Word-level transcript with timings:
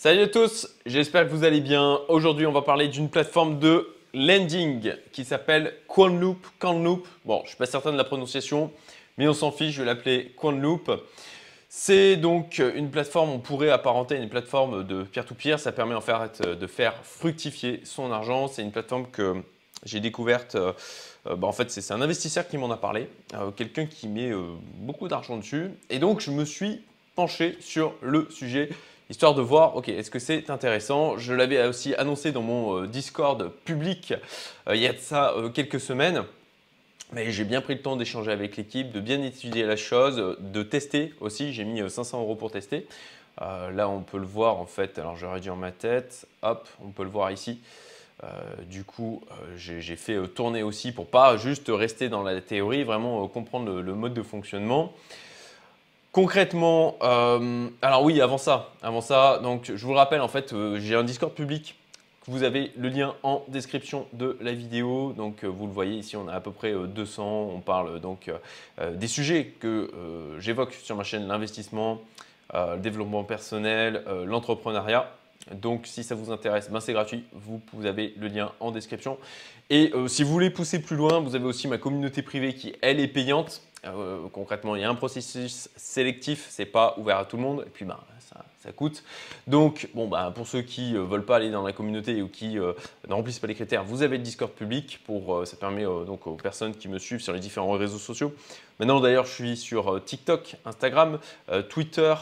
Salut 0.00 0.20
à 0.20 0.28
tous, 0.28 0.68
j'espère 0.86 1.24
que 1.24 1.30
vous 1.30 1.42
allez 1.42 1.60
bien. 1.60 1.98
Aujourd'hui, 2.06 2.46
on 2.46 2.52
va 2.52 2.62
parler 2.62 2.86
d'une 2.86 3.10
plateforme 3.10 3.58
de 3.58 3.96
lending 4.14 4.92
qui 5.10 5.24
s'appelle 5.24 5.74
Quanloop. 5.88 6.46
Quanloop, 6.60 7.08
bon, 7.24 7.38
je 7.38 7.42
ne 7.42 7.48
suis 7.48 7.56
pas 7.56 7.66
certain 7.66 7.90
de 7.90 7.96
la 7.96 8.04
prononciation, 8.04 8.70
mais 9.16 9.26
on 9.26 9.34
s'en 9.34 9.50
fiche, 9.50 9.74
je 9.74 9.80
vais 9.80 9.86
l'appeler 9.86 10.32
Quanloop. 10.36 10.88
C'est 11.68 12.14
donc 12.14 12.62
une 12.76 12.92
plateforme, 12.92 13.30
on 13.30 13.40
pourrait 13.40 13.70
apparenter 13.70 14.14
à 14.14 14.18
une 14.18 14.28
plateforme 14.28 14.86
de 14.86 15.02
peer-to-peer. 15.02 15.58
Ça 15.58 15.72
permet 15.72 15.96
en 15.96 16.00
fait 16.00 16.42
de 16.42 16.66
faire 16.68 16.94
fructifier 17.02 17.80
son 17.82 18.12
argent. 18.12 18.46
C'est 18.46 18.62
une 18.62 18.70
plateforme 18.70 19.08
que 19.10 19.42
j'ai 19.84 19.98
découverte. 19.98 20.54
Euh, 20.54 20.72
bah, 21.24 21.48
en 21.48 21.52
fait, 21.52 21.72
c'est 21.72 21.92
un 21.92 22.00
investisseur 22.00 22.46
qui 22.46 22.56
m'en 22.56 22.70
a 22.70 22.76
parlé, 22.76 23.08
euh, 23.34 23.50
quelqu'un 23.50 23.86
qui 23.86 24.06
met 24.06 24.30
euh, 24.30 24.44
beaucoup 24.76 25.08
d'argent 25.08 25.38
dessus. 25.38 25.72
Et 25.90 25.98
donc, 25.98 26.20
je 26.20 26.30
me 26.30 26.44
suis 26.44 26.82
penché 27.16 27.56
sur 27.58 27.94
le 28.00 28.28
sujet 28.30 28.68
histoire 29.10 29.34
de 29.34 29.42
voir, 29.42 29.76
ok, 29.76 29.88
est-ce 29.88 30.10
que 30.10 30.18
c'est 30.18 30.50
intéressant? 30.50 31.16
Je 31.16 31.32
l'avais 31.32 31.64
aussi 31.66 31.94
annoncé 31.94 32.32
dans 32.32 32.42
mon 32.42 32.82
euh, 32.82 32.86
Discord 32.86 33.50
public 33.64 34.12
euh, 34.68 34.76
il 34.76 34.82
y 34.82 34.86
a 34.86 34.92
de 34.92 34.98
ça 34.98 35.32
euh, 35.32 35.48
quelques 35.48 35.80
semaines. 35.80 36.24
Mais 37.12 37.30
j'ai 37.32 37.44
bien 37.44 37.62
pris 37.62 37.74
le 37.74 37.80
temps 37.80 37.96
d'échanger 37.96 38.30
avec 38.30 38.58
l'équipe, 38.58 38.92
de 38.92 39.00
bien 39.00 39.22
étudier 39.22 39.64
la 39.64 39.76
chose, 39.76 40.36
de 40.40 40.62
tester 40.62 41.14
aussi. 41.20 41.54
J'ai 41.54 41.64
mis 41.64 41.80
500 41.88 42.20
euros 42.20 42.34
pour 42.34 42.50
tester. 42.50 42.86
là, 43.40 43.88
on 43.88 44.02
peut 44.02 44.18
le 44.18 44.26
voir 44.26 44.58
en 44.58 44.66
fait. 44.66 44.98
Alors, 44.98 45.16
je 45.16 45.24
réduire 45.24 45.56
ma 45.56 45.72
tête. 45.72 46.26
Hop, 46.42 46.68
on 46.84 46.90
peut 46.90 47.04
le 47.04 47.08
voir 47.08 47.30
ici. 47.30 47.60
du 48.66 48.84
coup, 48.84 49.22
j'ai 49.56 49.96
fait 49.96 50.18
tourner 50.34 50.62
aussi 50.62 50.92
pour 50.92 51.06
pas 51.06 51.38
juste 51.38 51.70
rester 51.70 52.10
dans 52.10 52.22
la 52.22 52.42
théorie, 52.42 52.84
vraiment 52.84 53.26
comprendre 53.26 53.80
le, 53.80 53.94
mode 53.94 54.12
de 54.12 54.22
fonctionnement. 54.22 54.92
Concrètement, 56.18 56.96
euh, 57.00 57.68
alors 57.80 58.02
oui, 58.02 58.20
avant 58.20 58.38
ça, 58.38 58.72
avant 58.82 59.00
ça, 59.00 59.38
donc 59.40 59.70
je 59.72 59.86
vous 59.86 59.92
le 59.92 59.98
rappelle, 59.98 60.20
en 60.20 60.26
fait, 60.26 60.52
euh, 60.52 60.80
j'ai 60.80 60.96
un 60.96 61.04
Discord 61.04 61.32
public. 61.32 61.76
Vous 62.26 62.42
avez 62.42 62.72
le 62.76 62.88
lien 62.88 63.14
en 63.22 63.44
description 63.46 64.04
de 64.14 64.36
la 64.40 64.50
vidéo. 64.52 65.12
Donc, 65.16 65.44
euh, 65.44 65.46
vous 65.46 65.68
le 65.68 65.72
voyez 65.72 65.96
ici, 65.96 66.16
on 66.16 66.26
a 66.26 66.32
à 66.32 66.40
peu 66.40 66.50
près 66.50 66.74
200. 66.74 67.52
On 67.54 67.60
parle 67.60 68.00
donc 68.00 68.32
des 68.94 69.06
sujets 69.06 69.54
que 69.60 69.92
j'évoque 70.40 70.74
sur 70.74 70.96
ma 70.96 71.04
chaîne 71.04 71.28
l'investissement, 71.28 72.00
le 72.52 72.78
développement 72.78 73.22
personnel, 73.22 74.02
l'entrepreneuriat. 74.26 75.12
Donc, 75.52 75.86
si 75.86 76.02
ça 76.02 76.16
vous 76.16 76.32
intéresse, 76.32 76.68
ben, 76.68 76.80
c'est 76.80 76.94
gratuit. 76.94 77.22
Vous, 77.32 77.86
avez 77.86 78.12
le 78.18 78.26
lien 78.26 78.50
en 78.58 78.72
description. 78.72 79.18
Et 79.70 79.92
si 80.08 80.24
vous 80.24 80.32
voulez 80.32 80.50
pousser 80.50 80.82
plus 80.82 80.96
loin, 80.96 81.20
vous 81.20 81.36
avez 81.36 81.44
aussi 81.44 81.68
ma 81.68 81.78
communauté 81.78 82.22
privée 82.22 82.54
qui, 82.54 82.74
elle, 82.82 82.98
est 82.98 83.06
payante. 83.06 83.62
Euh, 83.84 84.28
concrètement, 84.32 84.74
il 84.76 84.82
y 84.82 84.84
a 84.84 84.90
un 84.90 84.94
processus 84.94 85.68
sélectif, 85.76 86.46
c'est 86.50 86.66
pas 86.66 86.94
ouvert 86.98 87.18
à 87.18 87.24
tout 87.24 87.36
le 87.36 87.42
monde, 87.42 87.64
et 87.66 87.70
puis 87.70 87.84
bah, 87.84 88.04
ça, 88.20 88.44
coûte. 88.72 89.02
Donc, 89.46 89.88
bon, 89.94 90.08
bah, 90.08 90.32
pour 90.34 90.46
ceux 90.46 90.62
qui 90.62 90.92
ne 90.92 91.00
euh, 91.00 91.04
veulent 91.04 91.24
pas 91.24 91.36
aller 91.36 91.50
dans 91.50 91.62
la 91.62 91.72
communauté 91.72 92.22
ou 92.22 92.28
qui 92.28 92.58
euh, 92.58 92.72
ne 93.08 93.14
remplissent 93.14 93.38
pas 93.38 93.46
les 93.46 93.54
critères, 93.54 93.84
vous 93.84 94.02
avez 94.02 94.18
le 94.18 94.22
Discord 94.22 94.52
public, 94.52 95.00
pour, 95.04 95.46
ça 95.46 95.56
permet 95.56 95.84
donc 95.84 96.26
aux 96.26 96.34
personnes 96.34 96.74
qui 96.74 96.88
me 96.88 96.98
suivent 96.98 97.20
sur 97.20 97.32
les 97.32 97.40
différents 97.40 97.72
réseaux 97.72 97.98
sociaux. 97.98 98.34
Maintenant, 98.78 99.00
d'ailleurs, 99.00 99.26
je 99.26 99.32
suis 99.32 99.56
sur 99.56 100.02
TikTok, 100.04 100.54
Instagram, 100.64 101.18
Twitter, 101.68 102.14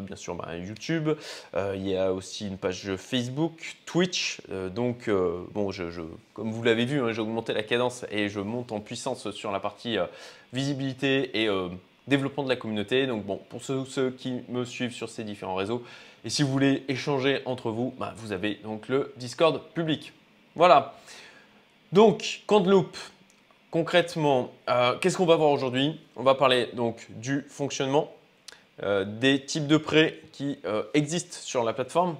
bien 0.00 0.16
sûr 0.16 0.34
bah, 0.34 0.56
YouTube. 0.56 1.10
il 1.54 1.88
y 1.88 1.96
a 1.96 2.12
aussi 2.12 2.48
une 2.48 2.58
page 2.58 2.96
Facebook, 2.96 3.76
Twitch. 3.86 4.40
donc, 4.74 5.08
bon, 5.52 5.70
je, 5.70 5.84
comme 6.34 6.50
vous 6.50 6.62
l'avez 6.62 6.84
vu, 6.84 7.00
hein, 7.00 7.12
j'ai 7.12 7.20
augmenté 7.20 7.52
la 7.52 7.62
cadence 7.62 8.04
et 8.10 8.28
je 8.28 8.40
monte 8.40 8.72
en 8.72 8.80
puissance 8.80 9.30
sur 9.30 9.52
la 9.52 9.60
partie 9.60 9.98
visibilité 10.52 11.42
et 11.42 11.48
euh, 11.48 11.68
développement 12.06 12.42
de 12.42 12.48
la 12.48 12.56
communauté. 12.56 13.06
Donc 13.06 13.24
bon, 13.24 13.40
pour 13.48 13.62
ceux, 13.62 14.10
qui 14.10 14.40
me 14.48 14.64
suivent 14.64 14.92
sur 14.92 15.08
ces 15.08 15.24
différents 15.24 15.54
réseaux, 15.54 15.82
et 16.24 16.30
si 16.30 16.42
vous 16.42 16.50
voulez 16.50 16.84
échanger 16.88 17.40
entre 17.46 17.70
vous, 17.70 17.94
bah, 17.98 18.14
vous 18.16 18.32
avez 18.32 18.56
donc 18.56 18.88
le 18.88 19.12
Discord 19.16 19.60
public. 19.74 20.12
Voilà. 20.54 20.94
Donc, 21.92 22.42
Loop, 22.50 22.96
concrètement, 23.70 24.52
euh, 24.68 24.96
qu'est-ce 24.98 25.16
qu'on 25.16 25.26
va 25.26 25.36
voir 25.36 25.50
aujourd'hui? 25.50 26.00
On 26.16 26.22
va 26.22 26.34
parler 26.34 26.68
donc 26.74 27.06
du 27.10 27.44
fonctionnement, 27.48 28.12
euh, 28.82 29.04
des 29.04 29.44
types 29.44 29.66
de 29.66 29.76
prêts 29.76 30.20
qui 30.32 30.58
existent 30.94 31.36
sur 31.40 31.64
la 31.64 31.72
plateforme, 31.72 32.16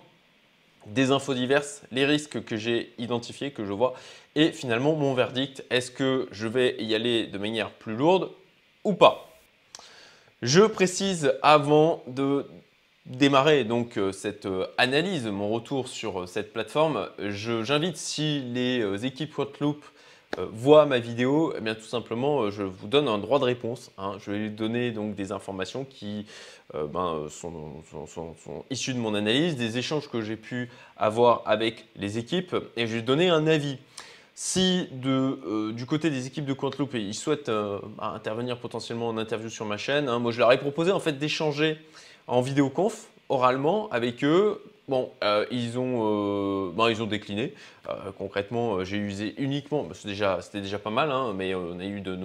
des 0.87 1.11
infos 1.11 1.35
diverses, 1.35 1.83
les 1.93 2.05
risques 2.05 2.45
que 2.45 2.57
j'ai 2.57 2.93
identifiés, 2.99 3.51
que 3.51 3.65
je 3.65 3.73
vois, 3.73 3.95
et 4.35 4.53
finalement 4.53 4.95
mon 4.95 5.15
verdict, 5.15 5.65
est-ce 5.71 5.91
que 5.91 6.29
je 6.31 6.47
vais 6.47 6.77
y 6.83 6.95
aller 6.95 7.27
de 7.27 7.39
manière 7.39 7.71
plus 7.71 7.97
lourde 7.97 8.31
ou 8.85 8.95
pas? 8.95 9.30
Je 10.43 10.63
précise 10.63 11.35
avant 11.43 12.03
de 12.07 12.47
démarrer 13.05 13.65
donc 13.65 13.99
euh, 13.99 14.11
cette 14.11 14.47
euh, 14.47 14.67
analyse, 14.79 15.27
mon 15.27 15.51
retour 15.51 15.87
sur 15.87 16.23
euh, 16.23 16.27
cette 16.27 16.55
plateforme, 16.55 17.11
j'invite 17.19 17.99
si 17.99 18.41
les 18.41 19.05
équipes 19.05 19.39
Hotloop 19.39 19.85
voient 20.39 20.87
ma 20.87 21.01
vidéo, 21.01 21.53
eh 21.59 21.61
bien 21.61 21.75
tout 21.75 21.83
simplement, 21.83 22.51
je 22.51 22.63
vous 22.63 22.87
donne 22.87 23.09
un 23.09 23.19
droit 23.19 23.41
de 23.41 23.45
réponse. 23.45 23.91
Hein. 23.99 24.17
Je 24.21 24.31
vais 24.31 24.49
donner 24.49 24.93
donc 24.93 25.17
des 25.17 25.33
informations 25.33 25.85
qui 25.85 26.25
ben, 26.73 27.27
sont, 27.29 27.83
sont, 28.07 28.37
issues 28.71 28.95
de 28.95 29.01
mon 29.01 29.17
analyse, 29.17 29.57
des 29.57 29.77
échanges 29.77 30.09
que 30.09 30.21
j'ai 30.21 30.37
pu 30.37 30.71
avoir 30.97 31.43
avec 31.47 31.87
les 31.97 32.17
équipes, 32.17 32.55
et 32.77 32.87
je 32.87 32.95
vais 32.95 33.03
donner 33.03 33.29
un 33.29 33.49
avis. 33.49 33.79
Si 34.43 34.89
euh, 35.05 35.71
du 35.73 35.85
côté 35.85 36.09
des 36.09 36.27
équipes 36.27 36.47
de 36.47 36.55
Quanteloop, 36.55 36.95
ils 36.95 37.13
souhaitent 37.13 37.51
euh, 37.51 37.79
intervenir 37.99 38.57
potentiellement 38.57 39.09
en 39.09 39.19
interview 39.19 39.51
sur 39.51 39.67
ma 39.67 39.77
chaîne, 39.77 40.09
hein, 40.09 40.19
moi 40.19 40.33
je 40.33 40.39
leur 40.39 40.51
ai 40.51 40.57
proposé 40.57 40.93
en 40.93 40.99
fait 40.99 41.13
d'échanger 41.13 41.77
en 42.27 42.41
vidéoconf 42.41 43.09
oralement 43.29 43.91
avec 43.91 44.25
eux. 44.25 44.63
Bon, 44.89 45.11
euh, 45.23 45.45
ils, 45.51 45.79
ont, 45.79 46.71
bah, 46.71 46.91
ils 46.91 47.03
ont 47.03 47.07
décliné. 47.07 47.53
concrètement, 48.17 48.83
j'ai 48.83 48.97
usé 48.97 49.35
uniquement, 49.37 49.83
bah, 49.83 49.93
c'était 49.93 50.09
déjà, 50.09 50.39
déjà 50.55 50.79
pas 50.79 50.89
mal, 50.89 51.11
hein, 51.11 51.35
mais 51.37 51.55
on 51.55 51.79
a 51.79 51.85
eu 51.85 52.01
de, 52.01 52.19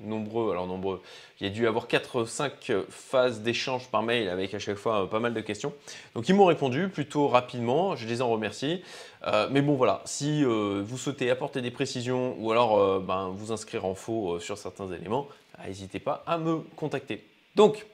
nombreux, 0.00 0.50
alors 0.50 0.66
nombreux, 0.66 1.02
il 1.40 1.46
y 1.46 1.50
a 1.50 1.52
dû 1.52 1.66
avoir 1.66 1.86
4-5 1.86 2.84
phases 2.88 3.40
d'échange 3.40 3.88
par 3.88 4.02
mail 4.02 4.28
avec 4.28 4.54
à 4.54 4.58
chaque 4.58 4.76
fois 4.76 5.08
pas 5.08 5.20
mal 5.20 5.34
de 5.34 5.40
questions. 5.40 5.72
Donc 6.14 6.28
ils 6.28 6.34
m'ont 6.34 6.46
répondu 6.46 6.88
plutôt 6.88 7.28
rapidement, 7.28 7.96
je 7.96 8.06
les 8.06 8.22
en 8.22 8.28
remercie. 8.28 8.82
Euh, 9.26 9.48
mais 9.50 9.60
bon 9.60 9.74
voilà, 9.74 10.02
si 10.04 10.44
euh, 10.44 10.82
vous 10.84 10.96
souhaitez 10.96 11.30
apporter 11.30 11.60
des 11.60 11.70
précisions 11.70 12.36
ou 12.38 12.50
alors 12.50 12.78
euh, 12.78 13.00
ben, 13.00 13.28
vous 13.34 13.52
inscrire 13.52 13.84
en 13.84 13.94
faux 13.94 14.38
sur 14.40 14.56
certains 14.56 14.90
éléments, 14.92 15.28
n'hésitez 15.66 15.98
pas 15.98 16.22
à 16.26 16.38
me 16.38 16.58
contacter. 16.76 17.24
Donc, 17.54 17.86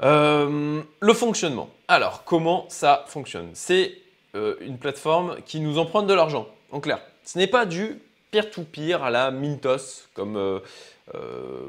le 0.00 1.14
fonctionnement. 1.14 1.70
Alors, 1.88 2.24
comment 2.24 2.66
ça 2.68 3.04
fonctionne? 3.08 3.48
C'est 3.54 3.94
une 4.34 4.76
plateforme 4.76 5.36
qui 5.46 5.60
nous 5.60 5.78
emprunte 5.78 6.06
de 6.06 6.12
l'argent, 6.12 6.46
en 6.70 6.80
clair. 6.80 7.00
Ce 7.24 7.38
n'est 7.38 7.46
pas 7.46 7.64
du 7.64 7.98
peer-to-peer 8.30 9.02
à 9.02 9.10
la 9.10 9.30
Mintos, 9.30 10.04
comme 10.14 10.60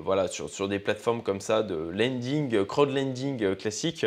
voilà, 0.03 0.28
sur, 0.28 0.50
sur, 0.50 0.68
des 0.68 0.79
plateformes 0.79 1.22
comme 1.22 1.41
ça 1.41 1.63
de 1.63 1.75
lending, 1.75 2.66
crowd-lending 2.66 3.56
classique. 3.56 4.06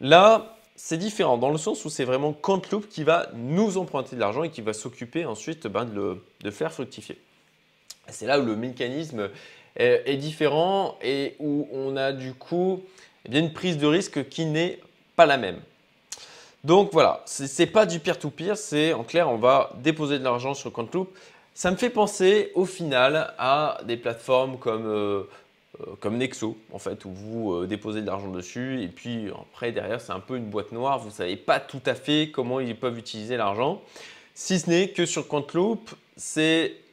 Là, 0.00 0.56
c'est 0.82 0.96
différent 0.96 1.36
dans 1.36 1.50
le 1.50 1.58
sens 1.58 1.84
où 1.84 1.90
c'est 1.90 2.04
vraiment 2.04 2.32
Quantloop 2.32 2.88
qui 2.88 3.04
va 3.04 3.28
nous 3.34 3.76
emprunter 3.76 4.16
de 4.16 4.20
l'argent 4.20 4.44
et 4.44 4.50
qui 4.50 4.62
va 4.62 4.72
s'occuper 4.72 5.26
ensuite 5.26 5.66
ben, 5.66 5.84
de, 5.84 6.18
le, 6.42 6.50
faire 6.50 6.72
fructifier. 6.72 7.20
C'est 8.08 8.24
là 8.24 8.40
où 8.40 8.46
le 8.46 8.56
mécanisme 8.56 9.28
est, 9.76 10.16
différent 10.16 10.96
et 11.02 11.36
où 11.38 11.68
on 11.70 11.98
a 11.98 12.12
du 12.12 12.32
coup 12.32 12.82
eh 13.30 13.38
une 13.38 13.52
prise 13.52 13.76
de 13.76 13.86
risque 13.86 14.26
qui 14.30 14.46
n'est 14.46 14.80
pas 15.16 15.26
la 15.26 15.36
même. 15.36 15.60
Donc 16.64 16.90
voilà, 16.94 17.22
ce 17.26 17.44
n'est 17.60 17.68
pas 17.68 17.84
du 17.84 18.00
peer-to-peer, 18.00 18.56
c'est 18.56 18.94
en 18.94 19.04
clair, 19.04 19.28
on 19.28 19.36
va 19.36 19.72
déposer 19.76 20.18
de 20.18 20.24
l'argent 20.24 20.54
sur 20.54 20.72
Quantloop. 20.72 21.14
Ça 21.54 21.70
me 21.70 21.76
fait 21.76 21.90
penser 21.90 22.52
au 22.54 22.64
final 22.64 23.34
à 23.38 23.80
des 23.84 23.96
plateformes 23.96 24.58
comme 24.58 24.86
euh, 24.86 25.22
euh, 25.80 25.94
comme 26.00 26.16
Nexo, 26.16 26.56
en 26.72 26.78
fait, 26.78 27.04
où 27.04 27.10
vous 27.10 27.52
euh, 27.52 27.66
déposez 27.66 28.00
de 28.00 28.06
l'argent 28.06 28.30
dessus 28.30 28.82
et 28.82 28.88
puis 28.88 29.28
après, 29.52 29.72
derrière, 29.72 30.00
c'est 30.00 30.12
un 30.12 30.20
peu 30.20 30.36
une 30.36 30.46
boîte 30.46 30.72
noire. 30.72 30.98
Vous 30.98 31.08
ne 31.08 31.14
savez 31.14 31.36
pas 31.36 31.60
tout 31.60 31.82
à 31.86 31.94
fait 31.94 32.30
comment 32.32 32.60
ils 32.60 32.76
peuvent 32.76 32.98
utiliser 32.98 33.36
l'argent. 33.36 33.82
Si 34.34 34.58
ce 34.58 34.70
n'est 34.70 34.88
que 34.88 35.06
sur 35.06 35.28
Quantloop, 35.28 35.90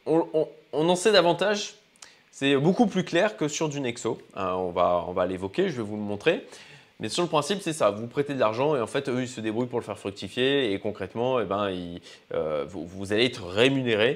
on, 0.06 0.48
on, 0.74 0.90
en 0.90 0.96
sait 0.96 1.12
davantage. 1.12 1.76
C'est 2.32 2.56
beaucoup 2.56 2.88
plus 2.88 3.04
clair 3.04 3.36
que 3.36 3.48
sur 3.48 3.70
du 3.70 3.80
Nexo. 3.80 4.20
Hein, 4.36 4.54
on 4.56 4.70
va, 4.70 5.04
on 5.08 5.12
va 5.12 5.26
l'évoquer, 5.26 5.70
je 5.70 5.78
vais 5.78 5.84
vous 5.84 5.96
le 5.96 6.02
montrer. 6.02 6.46
Mais 7.00 7.10
sur 7.10 7.22
le 7.22 7.30
principe, 7.30 7.62
c'est 7.62 7.74
ça. 7.74 7.92
Vous 7.92 8.08
prêtez 8.08 8.34
de 8.34 8.40
l'argent 8.40 8.76
et 8.76 8.82
en 8.82 8.88
fait, 8.88 9.08
eux, 9.08 9.22
ils 9.22 9.28
se 9.28 9.40
débrouillent 9.40 9.68
pour 9.68 9.80
le 9.80 9.86
faire 9.86 10.00
fructifier. 10.00 10.74
Et 10.74 10.80
concrètement, 10.80 11.40
eh 11.40 11.46
ben, 11.46 11.70
euh, 12.34 12.66
vous, 12.68 13.14
allez 13.14 13.26
être 13.26 13.46
rémunéré 13.46 14.16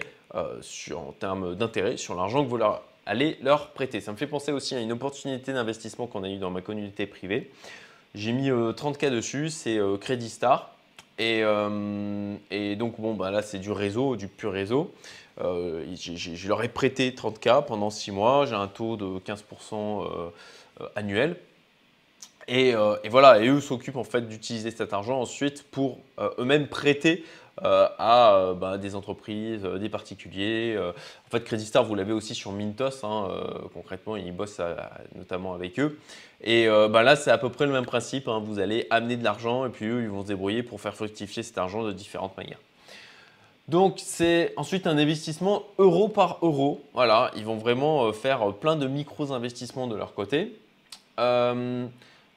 sur, 0.61 0.99
en 0.99 1.11
termes 1.11 1.55
d'intérêt 1.55 1.97
sur 1.97 2.15
l'argent 2.15 2.43
que 2.43 2.49
vous 2.49 2.57
leur 2.57 2.83
allez 3.05 3.37
leur 3.41 3.71
prêter. 3.71 4.01
Ça 4.01 4.11
me 4.11 4.17
fait 4.17 4.27
penser 4.27 4.51
aussi 4.51 4.75
à 4.75 4.79
une 4.79 4.91
opportunité 4.91 5.53
d'investissement 5.53 6.07
qu'on 6.07 6.23
a 6.23 6.29
eu 6.29 6.37
dans 6.37 6.51
ma 6.51 6.61
communauté 6.61 7.05
privée. 7.05 7.51
J'ai 8.13 8.33
mis 8.33 8.49
30K 8.49 9.05
euh, 9.05 9.09
dessus, 9.09 9.49
c'est 9.49 9.77
euh, 9.77 9.97
Credit 9.97 10.29
Star. 10.29 10.75
Euh, 11.19 12.35
et, 12.49 12.75
donc, 12.75 12.99
bon, 12.99 13.13
bah 13.13 13.31
là, 13.31 13.41
c'est 13.41 13.59
du 13.59 13.71
réseau, 13.71 14.15
du 14.15 14.27
pur 14.27 14.51
réseau. 14.51 14.93
je 15.37 16.47
leur 16.47 16.63
ai 16.63 16.69
prêté 16.69 17.11
30K 17.11 17.65
pendant 17.65 17.89
6 17.89 18.11
mois. 18.11 18.45
J'ai 18.45 18.55
un 18.55 18.67
taux 18.67 18.97
de 18.97 19.19
15% 19.19 20.31
annuel. 20.95 21.35
Et, 22.47 22.73
voilà, 23.09 23.39
et 23.39 23.47
eux 23.47 23.61
s'occupent 23.61 23.97
en 23.97 24.03
fait 24.03 24.27
d'utiliser 24.27 24.71
cet 24.71 24.93
argent 24.93 25.19
ensuite 25.19 25.63
pour 25.69 25.99
eux-mêmes 26.39 26.67
prêter 26.67 27.23
euh, 27.23 27.40
à 27.57 28.35
euh, 28.35 28.53
bah, 28.53 28.77
des 28.77 28.95
entreprises, 28.95 29.65
euh, 29.65 29.77
des 29.77 29.89
particuliers. 29.89 30.77
en 30.79 31.29
fait, 31.29 31.43
Credit 31.43 31.65
Star, 31.65 31.83
vous 31.83 31.95
l'avez 31.95 32.13
aussi 32.13 32.35
sur 32.35 32.51
Mintos. 32.51 33.03
Hein, 33.03 33.27
concrètement, 33.73 34.15
ils 34.15 34.31
bossent 34.31 34.61
notamment 35.15 35.53
avec 35.53 35.79
eux. 35.79 35.99
Et 36.43 36.67
bah, 36.67 37.03
là, 37.03 37.15
c'est 37.15 37.31
à 37.31 37.37
peu 37.37 37.49
près 37.49 37.65
le 37.65 37.71
même 37.71 37.85
principe. 37.85 38.27
Hein. 38.27 38.41
vous 38.43 38.59
allez 38.59 38.87
amener 38.89 39.17
de 39.17 39.23
l'argent 39.23 39.65
et 39.65 39.69
puis 39.69 39.85
eux, 39.85 40.01
ils 40.01 40.09
vont 40.09 40.21
se 40.21 40.27
débrouiller 40.27 40.63
pour 40.63 40.81
faire 40.81 40.95
fructifier 40.95 41.43
cet 41.43 41.57
argent 41.57 41.83
de 41.83 41.91
différentes 41.91 42.35
manières. 42.37 42.59
Donc 43.67 43.95
c'est 43.97 44.53
ensuite 44.57 44.87
un 44.87 44.97
investissement 44.97 45.63
euro 45.77 46.09
par 46.09 46.39
euro. 46.41 46.83
Voilà, 46.93 47.31
ils 47.35 47.45
vont 47.45 47.57
vraiment 47.57 48.11
faire 48.11 48.53
plein 48.53 48.75
de 48.75 48.87
micros 48.87 49.31
investissements 49.31 49.87
de 49.87 49.95
leur 49.95 50.13
côté. 50.13 50.59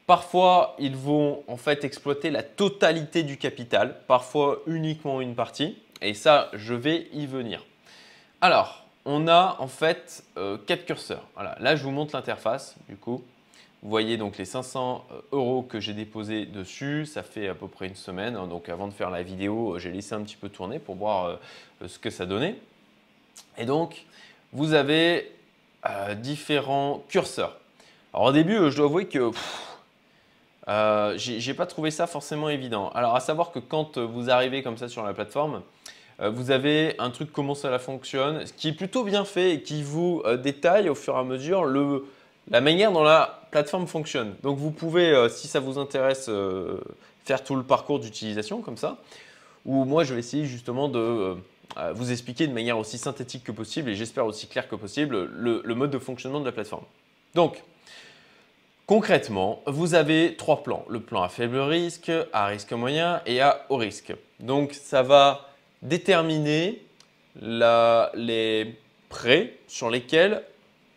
Parfois, 0.06 0.76
ils 0.78 0.96
vont 0.96 1.42
en 1.48 1.56
fait 1.56 1.82
exploiter 1.84 2.30
la 2.30 2.42
totalité 2.42 3.22
du 3.22 3.38
capital, 3.38 3.96
parfois 4.06 4.58
uniquement 4.66 5.20
une 5.22 5.34
partie. 5.34 5.78
Et 6.02 6.12
ça, 6.12 6.50
je 6.52 6.74
vais 6.74 7.08
y 7.12 7.26
venir. 7.26 7.64
Alors, 8.42 8.84
on 9.06 9.28
a 9.28 9.56
en 9.58 9.68
fait 9.68 10.22
euh, 10.36 10.58
quatre 10.66 10.84
curseurs. 10.84 11.26
Voilà, 11.34 11.56
là, 11.60 11.76
je 11.76 11.82
vous 11.82 11.90
montre 11.90 12.14
l'interface 12.14 12.76
du 12.88 12.96
coup. 12.96 13.22
Vous 13.82 13.88
voyez 13.90 14.18
donc 14.18 14.36
les 14.36 14.44
500 14.44 15.06
euh, 15.10 15.20
euros 15.32 15.62
que 15.62 15.80
j'ai 15.80 15.94
déposés 15.94 16.44
dessus. 16.44 17.06
Ça 17.06 17.22
fait 17.22 17.48
à 17.48 17.54
peu 17.54 17.68
près 17.68 17.86
une 17.86 17.94
semaine. 17.94 18.36
Hein. 18.36 18.46
donc 18.46 18.68
avant 18.68 18.88
de 18.88 18.92
faire 18.92 19.08
la 19.08 19.22
vidéo, 19.22 19.78
j'ai 19.78 19.90
laissé 19.90 20.14
un 20.14 20.22
petit 20.22 20.36
peu 20.36 20.50
tourner 20.50 20.78
pour 20.78 20.96
voir 20.96 21.26
euh, 21.26 21.88
ce 21.88 21.98
que 21.98 22.10
ça 22.10 22.26
donnait. 22.26 22.56
Et 23.56 23.64
donc, 23.64 24.04
vous 24.52 24.74
avez 24.74 25.30
différents 26.18 27.04
curseurs. 27.08 27.58
Alors 28.14 28.28
au 28.28 28.32
début, 28.32 28.70
je 28.70 28.76
dois 28.76 28.86
avouer 28.86 29.06
que 29.06 29.30
euh, 30.68 31.14
j'ai 31.16 31.54
pas 31.54 31.66
trouvé 31.66 31.90
ça 31.90 32.06
forcément 32.06 32.48
évident. 32.48 32.90
Alors, 32.94 33.14
à 33.14 33.20
savoir 33.20 33.50
que 33.50 33.58
quand 33.58 33.98
vous 33.98 34.30
arrivez 34.30 34.62
comme 34.62 34.78
ça 34.78 34.88
sur 34.88 35.02
la 35.02 35.12
plateforme, 35.12 35.62
euh, 36.20 36.30
vous 36.30 36.50
avez 36.50 36.94
un 36.98 37.10
truc 37.10 37.32
comment 37.32 37.54
ça 37.54 37.76
fonctionne, 37.78 38.46
ce 38.46 38.52
qui 38.52 38.68
est 38.68 38.72
plutôt 38.72 39.04
bien 39.04 39.24
fait 39.24 39.54
et 39.54 39.62
qui 39.62 39.82
vous 39.82 40.22
euh, 40.24 40.36
détaille 40.36 40.88
au 40.88 40.94
fur 40.94 41.16
et 41.16 41.18
à 41.18 41.24
mesure 41.24 41.66
la 42.50 42.60
manière 42.60 42.92
dont 42.92 43.02
la 43.02 43.42
plateforme 43.50 43.86
fonctionne. 43.86 44.34
Donc, 44.42 44.58
vous 44.58 44.70
pouvez, 44.70 45.10
euh, 45.10 45.28
si 45.28 45.48
ça 45.48 45.60
vous 45.60 45.78
intéresse, 45.78 46.30
faire 47.24 47.42
tout 47.42 47.56
le 47.56 47.62
parcours 47.62 47.98
d'utilisation 47.98 48.60
comme 48.60 48.76
ça. 48.76 48.98
Ou 49.64 49.84
moi, 49.84 50.04
je 50.04 50.12
vais 50.12 50.20
essayer 50.20 50.44
justement 50.44 50.88
de 50.88 51.36
vous 51.94 52.12
expliquer 52.12 52.46
de 52.46 52.52
manière 52.52 52.78
aussi 52.78 52.98
synthétique 52.98 53.42
que 53.42 53.50
possible 53.50 53.88
et 53.88 53.94
j'espère 53.94 54.26
aussi 54.26 54.46
claire 54.46 54.68
que 54.68 54.76
possible 54.76 55.24
le, 55.32 55.62
le 55.64 55.74
mode 55.74 55.90
de 55.90 55.98
fonctionnement 55.98 56.38
de 56.38 56.44
la 56.44 56.52
plateforme. 56.52 56.84
Donc, 57.34 57.62
Concrètement, 58.86 59.62
vous 59.66 59.94
avez 59.94 60.36
trois 60.36 60.62
plans. 60.62 60.84
Le 60.90 61.00
plan 61.00 61.22
à 61.22 61.30
faible 61.30 61.58
risque, 61.58 62.12
à 62.34 62.46
risque 62.46 62.72
moyen 62.72 63.22
et 63.24 63.40
à 63.40 63.64
haut 63.70 63.76
risque. 63.76 64.12
Donc, 64.40 64.74
ça 64.74 65.02
va 65.02 65.48
déterminer 65.80 66.82
les 67.34 68.76
prêts 69.08 69.54
sur 69.68 69.88
lesquels 69.88 70.42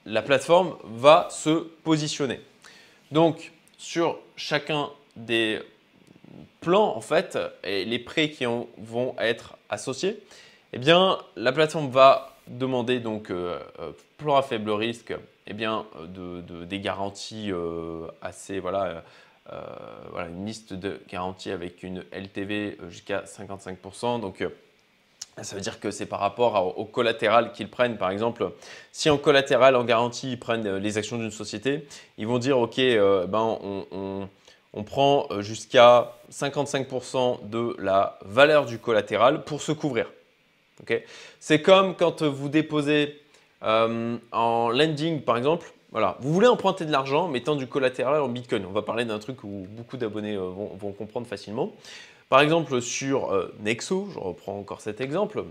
la 0.05 0.21
plateforme 0.21 0.75
va 0.83 1.29
se 1.31 1.49
positionner. 1.83 2.41
Donc, 3.11 3.53
sur 3.77 4.19
chacun 4.35 4.89
des 5.15 5.59
plans, 6.59 6.93
en 6.93 7.01
fait, 7.01 7.37
et 7.63 7.85
les 7.85 7.99
prêts 7.99 8.31
qui 8.31 8.45
vont 8.45 9.15
être 9.17 9.55
associés, 9.69 10.21
eh 10.73 10.77
bien, 10.77 11.19
la 11.37 11.53
plateforme 11.53 11.89
va 11.89 12.35
demander 12.47 12.99
donc 12.99 13.31
euh, 13.31 13.59
plan 14.17 14.35
à 14.35 14.41
faible 14.41 14.71
risque 14.71 15.13
eh 15.47 15.53
bien, 15.53 15.85
euh, 15.95 16.41
de, 16.41 16.65
des 16.65 16.79
garanties 16.79 17.51
euh, 17.51 18.07
assez, 18.21 18.59
voilà, 18.59 19.03
euh, 19.51 19.61
voilà, 20.11 20.27
une 20.27 20.45
liste 20.45 20.73
de 20.73 20.99
garanties 21.09 21.51
avec 21.51 21.83
une 21.83 22.03
LTV 22.11 22.77
jusqu'à 22.89 23.23
55%. 23.23 24.19
Donc, 24.19 24.45
ça 25.41 25.55
veut 25.55 25.61
dire 25.61 25.79
que 25.79 25.91
c'est 25.91 26.07
par 26.07 26.19
rapport 26.19 26.77
au 26.77 26.85
collatéral 26.85 27.51
qu'ils 27.51 27.69
prennent. 27.69 27.97
Par 27.97 28.09
exemple, 28.09 28.51
si 28.91 29.09
en 29.09 29.17
collatéral, 29.17 29.75
en 29.75 29.83
garantie, 29.83 30.31
ils 30.31 30.39
prennent 30.39 30.77
les 30.77 30.97
actions 30.97 31.17
d'une 31.17 31.31
société, 31.31 31.87
ils 32.17 32.25
vont 32.25 32.39
dire, 32.39 32.57
OK, 32.57 32.77
ben, 32.77 33.57
on, 33.61 34.27
on, 34.73 34.83
prend 34.83 35.27
jusqu'à 35.41 36.13
55% 36.31 37.47
de 37.47 37.75
la 37.77 38.17
valeur 38.25 38.65
du 38.65 38.79
collatéral 38.79 39.43
pour 39.43 39.61
se 39.61 39.71
couvrir. 39.71 40.11
Okay 40.81 41.05
c'est 41.39 41.61
comme 41.61 41.95
quand 41.95 42.23
vous 42.23 42.49
déposez 42.49 43.21
euh, 43.63 44.17
en 44.31 44.69
lending, 44.69 45.21
par 45.21 45.37
exemple, 45.37 45.71
voilà, 45.91 46.17
vous 46.19 46.33
voulez 46.33 46.47
emprunter 46.47 46.85
de 46.85 46.91
l'argent 46.91 47.27
mettant 47.27 47.55
du 47.55 47.67
collatéral 47.67 48.21
en 48.21 48.27
Bitcoin. 48.27 48.65
On 48.67 48.73
va 48.73 48.81
parler 48.81 49.05
d'un 49.05 49.19
truc 49.19 49.43
où 49.43 49.67
beaucoup 49.69 49.97
d'abonnés 49.97 50.35
euh, 50.35 50.49
vont, 50.49 50.91
comprendre 50.91 51.27
facilement. 51.27 51.71
Par 52.29 52.41
exemple, 52.41 52.81
sur 52.81 53.31
euh, 53.31 53.53
Nexo, 53.61 54.09
je 54.13 54.19
reprends 54.19 54.57
encore 54.57 54.81
cet 54.81 55.01
exemple, 55.01 55.43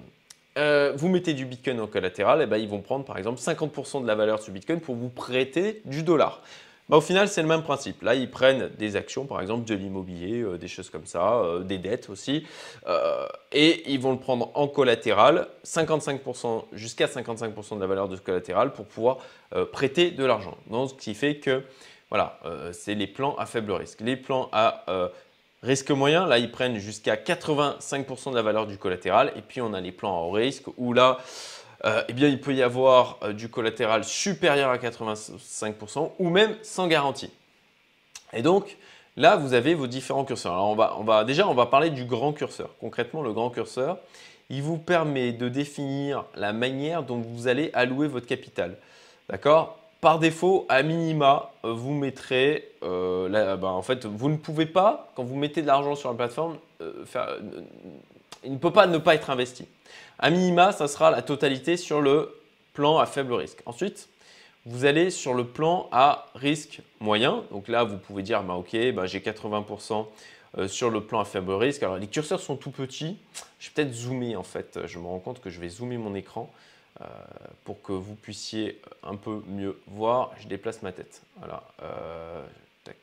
vous 0.97 1.09
mettez 1.09 1.35
du 1.35 1.45
Bitcoin 1.45 1.81
en 1.81 1.87
collatéral, 1.87 2.41
et 2.41 2.47
ben, 2.47 2.57
ils 2.57 2.69
vont 2.69 2.81
prendre 2.81 3.05
par 3.05 3.19
exemple 3.19 3.39
50% 3.39 4.01
de 4.01 4.07
la 4.07 4.15
valeur 4.15 4.39
de 4.39 4.43
ce 4.43 4.51
Bitcoin 4.51 4.81
pour 4.81 4.95
vous 4.95 5.11
prêter 5.11 5.83
du 5.85 6.03
dollar. 6.03 6.41
Bah, 6.89 6.99
au 6.99 7.01
final, 7.01 7.29
c'est 7.29 7.43
le 7.43 7.49
même 7.49 7.65
principe. 7.65 8.03
Là, 8.03 8.15
ils 8.15 8.31
prennent 8.31 8.71
des 8.79 8.95
actions, 8.95 9.27
par 9.27 9.41
exemple 9.41 9.65
de 9.65 9.75
l'immobilier, 9.75 10.43
euh, 10.43 10.57
des 10.57 10.69
choses 10.69 10.89
comme 10.89 11.07
ça, 11.07 11.39
euh, 11.39 11.65
des 11.65 11.79
dettes 11.79 12.09
aussi, 12.11 12.47
euh, 12.87 13.27
et 13.51 13.91
ils 13.91 13.99
vont 13.99 14.13
le 14.13 14.19
prendre 14.19 14.53
en 14.55 14.69
collatéral, 14.69 15.49
55% 15.65 16.65
jusqu'à 16.73 17.07
55% 17.07 17.75
de 17.75 17.81
la 17.81 17.89
valeur 17.89 18.09
de 18.09 18.15
ce 18.15 18.21
collatéral 18.21 18.73
pour 18.73 18.87
pouvoir 18.87 19.19
prêter 19.73 20.11
de 20.11 20.25
l'argent. 20.25 20.57
Donc, 20.71 20.91
ce 20.91 20.95
qui 20.95 21.15
fait 21.15 21.37
que, 21.37 21.63
voilà, 22.11 22.41
c'est 22.73 22.95
les 22.95 23.07
plans 23.07 23.37
à 23.37 23.47
faible 23.47 23.73
risque. 23.73 24.01
Les 24.01 24.17
plans 24.17 24.49
à 24.53 24.85
risque 25.63 25.91
moyen, 25.91 26.27
là, 26.27 26.39
ils 26.39 26.51
prennent 26.51 26.79
jusqu'à 26.79 27.15
85% 27.17 28.31
de 28.31 28.37
la 28.37 28.43
valeur 28.43 28.67
du 28.67 28.77
collatéral, 28.77 29.33
et 29.37 29.41
puis 29.41 29.61
on 29.61 29.73
a 29.73 29.81
les 29.81 29.93
plans 29.93 30.19
à 30.19 30.23
haut 30.23 30.33
risque 30.33 30.65
où 30.77 30.93
là, 30.93 31.19
euh, 31.85 32.03
eh 32.09 32.13
bien, 32.13 32.29
il 32.29 32.41
peut 32.41 32.55
y 32.55 32.63
avoir 32.63 33.19
euh, 33.23 33.33
du 33.33 33.49
collatéral 33.49 34.05
supérieur 34.05 34.71
à 34.71 34.79
85% 34.79 36.13
ou 36.19 36.31
même 36.31 36.57
sans 36.63 36.87
garantie. 36.87 37.31
Et 38.33 38.43
donc, 38.43 38.77
là, 39.17 39.37
vous 39.37 39.53
avez 39.55 39.75
vos 39.75 39.87
différents 39.87 40.25
curseurs. 40.25 40.53
Alors, 40.53 40.99
on 40.99 41.05
va, 41.05 41.25
déjà, 41.25 41.47
on 41.47 41.55
va 41.55 41.67
parler 41.67 41.91
du 41.91 42.05
grand 42.05 42.33
curseur. 42.33 42.71
Concrètement, 42.81 43.23
le 43.23 43.33
grand 43.33 43.51
curseur, 43.51 43.99
il 44.49 44.63
vous 44.63 44.79
permet 44.79 45.33
de 45.33 45.49
définir 45.49 46.25
la 46.35 46.53
manière 46.53 47.03
dont 47.03 47.19
vous 47.19 47.49
allez 47.49 47.71
allouer 47.75 48.09
votre 48.09 48.27
capital. 48.27 48.77
D'accord? 49.29 49.79
Par 50.01 50.19
défaut, 50.19 50.67
à 50.69 50.83
minima, 50.83 51.51
euh, 51.65 51.73
vous 51.73 51.93
mettrez, 51.93 52.71
ben, 52.83 53.65
en 53.65 53.83
fait, 53.83 54.07
vous 54.07 54.29
ne 54.29 54.37
pouvez 54.37 54.67
pas, 54.67 55.11
quand 55.15 55.25
vous 55.25 55.37
mettez 55.37 55.63
de 55.63 55.67
l'argent 55.67 55.95
sur 55.95 56.11
la 56.11 56.17
plateforme, 56.17 56.57
il 58.45 58.53
ne 58.53 58.59
peut 58.59 58.73
pas 58.73 58.87
ne 58.87 58.99
pas 58.99 59.15
être 59.15 59.31
investi. 59.31 59.67
À 60.19 60.31
minima, 60.31 60.73
ça 60.73 60.89
sera 60.89 61.11
la 61.11 61.23
totalité 61.23 61.77
sur 61.77 62.01
le 62.01 62.35
plan 62.73 62.99
à 62.99 63.07
faible 63.07 63.35
risque. 63.35 63.63
Ensuite, 63.67 64.09
vous 64.65 64.85
allez 64.85 65.11
sur 65.11 65.35
le 65.35 65.45
plan 65.45 65.89
à 65.93 66.27
risque 66.35 66.81
moyen. 67.01 67.45
Donc 67.51 67.69
là, 67.69 67.85
vous 67.85 67.99
pouvez 67.99 68.23
dire, 68.23 68.43
bah, 68.43 68.55
OK, 68.55 68.77
bah, 68.95 69.07
j'ai 69.07 69.21
80% 69.21 70.07
euh, 70.59 70.69
sur 70.69 70.91
le 70.91 71.03
plan 71.03 71.21
à 71.21 71.25
faible 71.25 71.53
risque. 71.53 71.83
Alors, 71.83 71.99
les 71.99 72.07
curseurs 72.07 72.41
sont 72.41 72.57
tout 72.57 72.71
petits. 72.71 73.19
Je 73.59 73.69
vais 73.69 73.75
peut-être 73.75 73.93
zoomer 73.95 74.37
en 74.37 74.43
fait. 74.43 74.81
Je 74.87 74.99
me 74.99 75.07
rends 75.07 75.19
compte 75.19 75.41
que 75.41 75.51
je 75.51 75.61
vais 75.61 75.69
zoomer 75.69 75.99
mon 75.99 76.15
écran 76.15 76.51
euh, 77.01 77.05
pour 77.65 77.83
que 77.83 77.93
vous 77.93 78.15
puissiez 78.15 78.81
un 79.03 79.17
peu 79.17 79.43
mieux 79.47 79.79
voir. 79.87 80.33
Je 80.41 80.49
déplace 80.49 80.83
ma 80.83 80.93
tête. 80.93 81.23
Voilà. 81.39 81.63
Euh, 81.83 82.45
tac. 82.85 82.97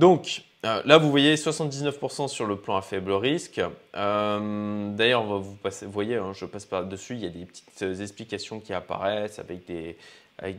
Donc, 0.00 0.44
euh, 0.64 0.80
là, 0.86 0.96
vous 0.96 1.10
voyez 1.10 1.34
79% 1.34 2.28
sur 2.28 2.46
le 2.46 2.56
plan 2.56 2.74
à 2.74 2.80
faible 2.80 3.12
risque. 3.12 3.60
Euh, 3.94 4.90
d'ailleurs, 4.94 5.24
vous, 5.24 5.58
voyez, 5.88 6.16
hein, 6.16 6.32
je 6.34 6.46
passe 6.46 6.64
par 6.64 6.86
dessus, 6.86 7.16
il 7.16 7.20
y 7.20 7.26
a 7.26 7.28
des 7.28 7.44
petites 7.44 8.00
explications 8.00 8.60
qui 8.60 8.72
apparaissent 8.72 9.38
avec 9.38 9.66
des, 9.66 9.98
avec 10.38 10.56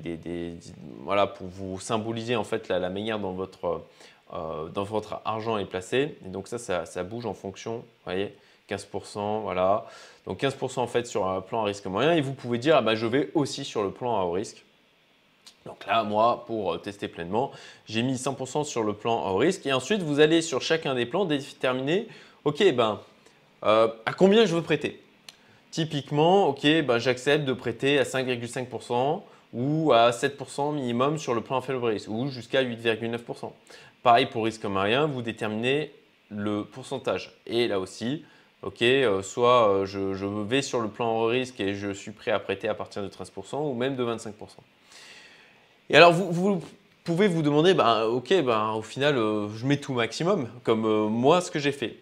voilà, 0.99 1.25
pour 1.25 1.47
vous 1.47 1.79
symboliser 1.79 2.35
en 2.35 2.43
fait 2.43 2.67
la, 2.67 2.87
manière 2.91 3.17
dont 3.17 3.35
euh, 3.63 4.67
votre 4.75 5.21
argent 5.25 5.57
est 5.57 5.65
placé. 5.65 6.19
Et 6.23 6.29
donc 6.29 6.47
ça, 6.47 6.59
ça, 6.85 7.03
bouge 7.03 7.25
en 7.25 7.33
fonction, 7.33 7.77
vous 7.77 7.83
voyez, 8.05 8.35
15%, 8.69 9.41
voilà. 9.41 9.87
Donc 10.27 10.43
15% 10.43 10.81
en 10.81 10.87
fait 10.87 11.07
sur 11.07 11.25
un 11.25 11.41
plan 11.41 11.61
à 11.61 11.65
risque 11.65 11.87
moyen. 11.87 12.13
Et 12.13 12.21
vous 12.21 12.33
pouvez 12.33 12.59
dire, 12.59 12.75
ah 12.75 12.81
bah, 12.83 12.93
je 12.93 13.07
vais 13.07 13.31
aussi 13.33 13.65
sur 13.65 13.81
le 13.81 13.89
plan 13.89 14.19
à 14.19 14.23
haut 14.23 14.33
risque. 14.33 14.63
Donc 15.65 15.85
là, 15.85 16.03
moi, 16.03 16.43
pour 16.47 16.73
euh, 16.73 16.77
tester 16.77 17.07
pleinement, 17.07 17.51
j'ai 17.85 18.01
mis 18.01 18.15
100% 18.15 18.63
sur 18.63 18.83
le 18.83 18.93
plan 18.93 19.29
haut 19.29 19.37
risque. 19.37 19.65
Et 19.65 19.73
ensuite, 19.73 20.01
vous 20.01 20.19
allez 20.19 20.41
sur 20.41 20.61
chacun 20.61 20.95
des 20.95 21.05
plans 21.05 21.25
déterminer, 21.25 22.07
OK, 22.45 22.63
ben, 22.73 22.99
euh, 23.63 23.87
à 24.05 24.13
combien 24.13 24.45
je 24.45 24.55
veux 24.55 24.63
prêter? 24.63 25.01
Typiquement, 25.69 26.47
OK, 26.47 26.63
ben, 26.63 26.97
j'accepte 26.97 27.45
de 27.45 27.53
prêter 27.53 27.99
à 27.99 28.03
5,5% 28.03 29.21
ou 29.53 29.91
à 29.93 30.11
7% 30.11 30.73
minimum 30.73 31.17
sur 31.17 31.35
le 31.35 31.41
plan 31.41 31.61
faible 31.61 31.83
risque 31.85 32.09
ou 32.09 32.27
jusqu'à 32.29 32.63
8,9%. 32.63 33.51
Pareil 34.01 34.25
pour 34.25 34.45
risque 34.45 34.65
moyen, 34.65 35.05
vous 35.05 35.21
déterminez 35.21 35.91
le 36.31 36.63
pourcentage. 36.63 37.35
Et 37.45 37.67
là 37.67 37.79
aussi, 37.79 38.25
OK, 38.63 38.81
euh, 38.81 39.21
soit 39.21 39.83
je, 39.85 40.15
je, 40.15 40.25
vais 40.25 40.63
sur 40.63 40.79
le 40.79 40.87
plan 40.87 41.25
risque 41.25 41.59
et 41.59 41.75
je 41.75 41.91
suis 41.91 42.11
prêt 42.11 42.31
à 42.31 42.39
prêter 42.39 42.67
à 42.67 42.73
partir 42.73 43.03
de 43.03 43.09
13% 43.09 43.57
ou 43.69 43.73
même 43.75 43.95
de 43.95 44.03
25%. 44.03 44.31
Et 45.91 45.95
alors, 45.95 46.13
vous, 46.13 46.61
pouvez 47.03 47.27
vous 47.27 47.41
demander, 47.41 47.73
ben, 47.73 48.05
ok, 48.05 48.41
ben, 48.43 48.71
au 48.71 48.81
final, 48.81 49.15
je 49.15 49.65
mets 49.65 49.77
tout 49.77 49.93
maximum, 49.93 50.47
comme 50.63 51.09
moi, 51.09 51.41
ce 51.41 51.51
que 51.51 51.59
j'ai 51.59 51.73
fait. 51.73 51.97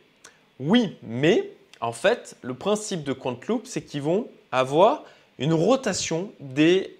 Oui, 0.59 0.95
mais 1.01 1.51
en 1.81 1.91
fait, 1.91 2.37
le 2.41 2.53
principe 2.53 3.03
de 3.03 3.13
Quantloop, 3.13 3.65
c'est 3.65 3.81
qu'ils 3.81 4.03
vont 4.03 4.27
avoir 4.51 5.03
une 5.39 5.53
rotation 5.53 6.31
des 6.39 6.97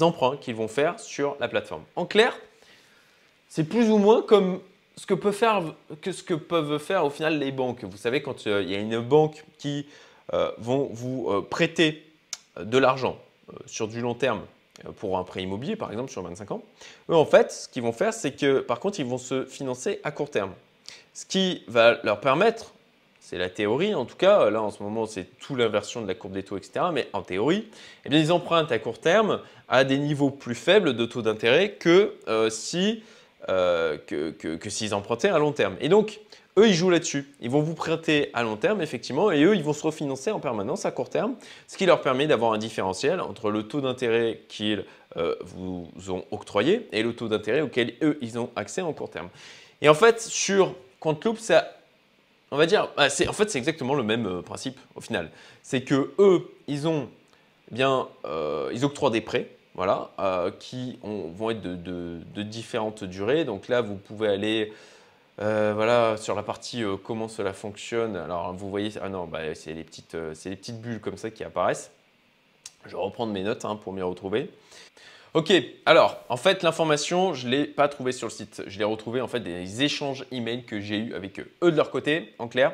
emprunts 0.00 0.36
qu'ils 0.36 0.54
vont 0.54 0.68
faire 0.68 1.00
sur 1.00 1.36
la 1.40 1.48
plateforme. 1.48 1.82
En 1.96 2.06
clair, 2.06 2.38
c'est 3.48 3.64
plus 3.64 3.90
ou 3.90 3.98
moins 3.98 4.22
comme 4.22 4.60
ce 4.96 5.06
que, 5.06 6.12
ce 6.12 6.22
que 6.22 6.34
peuvent 6.34 6.78
faire 6.78 7.04
au 7.04 7.10
final 7.10 7.38
les 7.38 7.52
banques. 7.52 7.84
Vous 7.84 7.96
savez, 7.96 8.22
quand 8.22 8.46
il 8.46 8.70
y 8.70 8.74
a 8.74 8.78
une 8.78 9.00
banque 9.00 9.44
qui 9.58 9.86
euh, 10.32 10.50
vont 10.58 10.88
vous 10.92 11.28
euh, 11.28 11.42
prêter 11.42 12.02
euh, 12.58 12.64
de 12.64 12.78
l'argent 12.78 13.18
sur 13.66 13.88
du 13.88 14.00
long 14.00 14.14
terme 14.14 14.40
pour 14.96 15.18
un 15.18 15.24
prêt 15.24 15.42
immobilier, 15.42 15.76
par 15.76 15.90
exemple, 15.90 16.10
sur 16.10 16.22
25 16.22 16.50
ans, 16.50 16.62
eux, 17.10 17.14
en 17.14 17.26
fait, 17.26 17.52
ce 17.52 17.68
qu'ils 17.68 17.82
vont 17.82 17.92
faire, 17.92 18.12
c'est 18.12 18.32
que, 18.32 18.60
par 18.60 18.80
contre, 18.80 19.00
ils 19.00 19.06
vont 19.06 19.18
se 19.18 19.44
financer 19.44 20.00
à 20.04 20.10
court 20.10 20.30
terme. 20.30 20.52
Ce 21.12 21.24
qui 21.24 21.62
va 21.68 22.00
leur 22.02 22.20
permettre, 22.20 22.72
c'est 23.20 23.38
la 23.38 23.48
théorie 23.48 23.94
en 23.94 24.04
tout 24.04 24.16
cas, 24.16 24.50
là 24.50 24.60
en 24.60 24.70
ce 24.70 24.82
moment 24.82 25.06
c'est 25.06 25.38
tout 25.38 25.56
l'inversion 25.56 26.02
de 26.02 26.06
la 26.06 26.14
courbe 26.14 26.34
des 26.34 26.42
taux, 26.42 26.58
etc. 26.58 26.86
Mais 26.92 27.08
en 27.14 27.22
théorie, 27.22 27.66
eh 28.04 28.10
bien, 28.10 28.18
ils 28.18 28.32
empruntent 28.32 28.70
à 28.70 28.78
court 28.78 28.98
terme 28.98 29.40
à 29.68 29.84
des 29.84 29.96
niveaux 29.96 30.28
plus 30.30 30.54
faibles 30.54 30.94
de 30.94 31.06
taux 31.06 31.22
d'intérêt 31.22 31.70
que 31.70 32.16
si 32.50 33.02
que, 33.48 34.30
que 34.30 34.70
s'ils 34.70 34.94
empruntaient 34.94 35.28
à 35.28 35.38
long 35.38 35.52
terme. 35.52 35.76
Et 35.80 35.88
donc, 35.88 36.20
eux, 36.58 36.68
ils 36.68 36.74
jouent 36.74 36.90
là-dessus. 36.90 37.32
Ils 37.40 37.50
vont 37.50 37.60
vous 37.60 37.74
prêter 37.74 38.30
à 38.32 38.42
long 38.42 38.56
terme, 38.56 38.80
effectivement, 38.80 39.30
et 39.30 39.42
eux, 39.42 39.56
ils 39.56 39.62
vont 39.62 39.72
se 39.72 39.82
refinancer 39.82 40.30
en 40.30 40.40
permanence 40.40 40.86
à 40.86 40.90
court 40.90 41.10
terme, 41.10 41.34
ce 41.66 41.76
qui 41.76 41.86
leur 41.86 42.00
permet 42.00 42.26
d'avoir 42.26 42.52
un 42.52 42.58
différentiel 42.58 43.20
entre 43.20 43.50
le 43.50 43.64
taux 43.64 43.80
d'intérêt 43.80 44.40
qu'ils 44.48 44.84
euh, 45.16 45.34
vous 45.42 45.88
ont 46.08 46.24
octroyé 46.30 46.88
et 46.92 47.02
le 47.02 47.14
taux 47.14 47.28
d'intérêt 47.28 47.60
auquel 47.60 47.94
eux, 48.02 48.18
ils 48.20 48.38
ont 48.38 48.50
accès 48.56 48.82
en 48.82 48.92
court 48.92 49.10
terme. 49.10 49.28
Et 49.82 49.88
en 49.88 49.94
fait, 49.94 50.20
sur 50.20 50.74
Quantloop, 51.00 51.38
ça, 51.38 51.72
on 52.50 52.56
va 52.56 52.66
dire, 52.66 52.88
bah, 52.96 53.06
en 53.06 53.32
fait, 53.32 53.50
c'est 53.50 53.58
exactement 53.58 53.94
le 53.94 54.04
même 54.04 54.26
euh, 54.26 54.42
principe 54.42 54.78
au 54.94 55.00
final. 55.00 55.30
C'est 55.62 55.82
que 55.82 56.12
eux, 56.18 56.50
ils 56.68 56.86
ont 56.86 57.08
eh 57.70 57.74
bien, 57.74 58.08
euh, 58.26 58.70
ils 58.72 58.84
octroient 58.84 59.10
des 59.10 59.22
prêts, 59.22 59.48
voilà, 59.74 60.10
qui 60.60 61.00
vont 61.02 61.50
être 61.50 61.62
de, 61.62 61.74
de, 61.74 62.42
différentes 62.42 63.02
durées. 63.02 63.44
Donc 63.44 63.66
là, 63.66 63.80
vous 63.80 63.96
pouvez 63.96 64.28
aller 64.28 64.72
euh, 65.40 65.72
voilà, 65.74 66.16
sur 66.16 66.36
la 66.36 66.44
partie 66.44 66.84
euh, 66.84 66.96
comment 66.96 67.26
cela 67.26 67.52
fonctionne. 67.52 68.16
Alors, 68.16 68.52
vous 68.52 68.70
voyez, 68.70 68.92
ah 69.02 69.08
non, 69.08 69.26
bah, 69.26 69.54
c'est 69.54 69.72
les, 69.72 69.82
petites, 69.82 70.14
euh, 70.14 70.34
les 70.44 70.56
petites 70.56 70.80
bulles 70.80 71.00
comme 71.00 71.16
ça 71.16 71.30
qui 71.30 71.42
apparaissent. 71.42 71.90
Je 72.86 72.92
vais 72.92 73.02
reprendre 73.02 73.32
mes 73.32 73.42
notes 73.42 73.64
hein, 73.64 73.76
pour 73.76 73.92
m'y 73.92 74.02
retrouver. 74.02 74.50
Ok, 75.32 75.52
alors, 75.86 76.20
en 76.28 76.36
fait, 76.36 76.62
l'information, 76.62 77.34
je 77.34 77.46
ne 77.46 77.50
l'ai 77.50 77.64
pas 77.64 77.88
trouvée 77.88 78.12
sur 78.12 78.28
le 78.28 78.32
site. 78.32 78.62
Je 78.68 78.78
l'ai 78.78 78.84
retrouvée 78.84 79.20
en 79.20 79.26
fait 79.26 79.40
des 79.40 79.82
échanges 79.82 80.24
emails 80.30 80.62
que 80.62 80.80
j'ai 80.80 80.98
eu 80.98 81.14
avec 81.14 81.40
eux. 81.40 81.50
De 81.60 81.70
leur 81.70 81.90
côté, 81.90 82.32
en 82.38 82.46
clair, 82.46 82.72